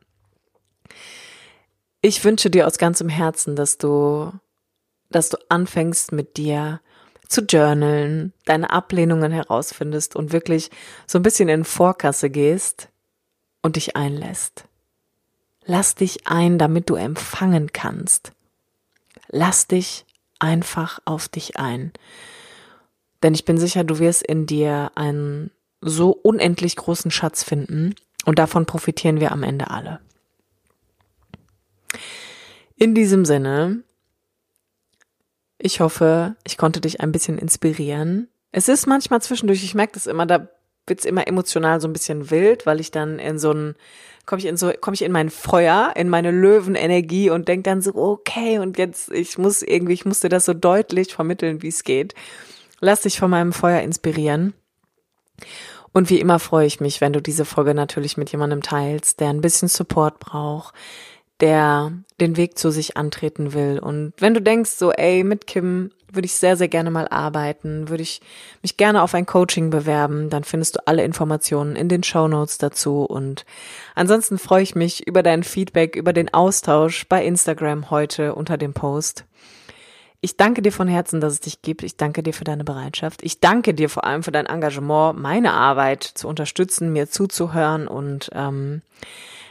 [2.01, 4.33] ich wünsche dir aus ganzem Herzen, dass du,
[5.11, 6.81] dass du anfängst mit dir
[7.29, 10.71] zu journalen, deine Ablehnungen herausfindest und wirklich
[11.07, 12.89] so ein bisschen in Vorkasse gehst
[13.67, 14.65] und dich einlässt.
[15.65, 18.31] Lass dich ein, damit du empfangen kannst.
[19.29, 20.07] Lass dich
[20.39, 21.93] einfach auf dich ein.
[23.25, 25.51] Denn ich bin sicher, du wirst in dir einen
[25.81, 29.99] so unendlich großen Schatz finden und davon profitieren wir am Ende alle.
[32.77, 33.83] In diesem Sinne,
[35.59, 38.29] ich hoffe, ich konnte dich ein bisschen inspirieren.
[38.53, 40.49] Es ist manchmal zwischendurch, ich merke das immer, da
[40.87, 43.75] wird's immer emotional so ein bisschen wild, weil ich dann in so ein
[44.25, 47.81] komme ich in so komme ich in mein Feuer, in meine Löwenenergie und denk dann
[47.81, 51.85] so okay und jetzt ich muss irgendwie ich musste das so deutlich vermitteln, wie es
[51.85, 52.15] geht.
[52.81, 54.53] Lass dich von meinem Feuer inspirieren.
[55.93, 59.31] Und wie immer freue ich mich, wenn du diese Folge natürlich mit jemandem teilst, der
[59.31, 60.75] ein bisschen Support braucht,
[61.41, 63.79] der den Weg zu sich antreten will.
[63.79, 67.89] Und wenn du denkst, so, ey, mit Kim würde ich sehr, sehr gerne mal arbeiten,
[67.89, 68.21] würde ich
[68.63, 72.59] mich gerne auf ein Coaching bewerben, dann findest du alle Informationen in den Show Notes
[72.59, 73.03] dazu.
[73.03, 73.45] Und
[73.95, 78.73] ansonsten freue ich mich über dein Feedback, über den Austausch bei Instagram heute unter dem
[78.73, 79.25] Post.
[80.23, 81.83] Ich danke dir von Herzen, dass es dich gibt.
[81.83, 83.23] Ich danke dir für deine Bereitschaft.
[83.23, 87.87] Ich danke dir vor allem für dein Engagement, meine Arbeit zu unterstützen, mir zuzuhören.
[87.87, 88.83] Und ähm,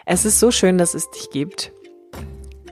[0.05, 1.71] es ist so schön, dass es dich gibt.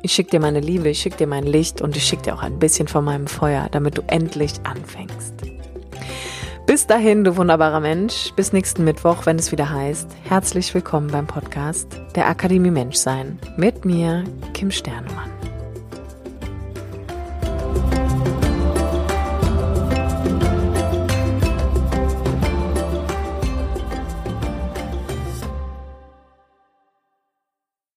[0.01, 2.43] Ich schicke dir meine Liebe, ich schicke dir mein Licht und ich schicke dir auch
[2.43, 5.34] ein bisschen von meinem Feuer, damit du endlich anfängst.
[6.65, 8.31] Bis dahin, du wunderbarer Mensch.
[8.36, 13.86] Bis nächsten Mittwoch, wenn es wieder heißt, herzlich willkommen beim Podcast der Akademie Menschsein mit
[13.86, 14.23] mir,
[14.53, 15.42] Kim Sternemann.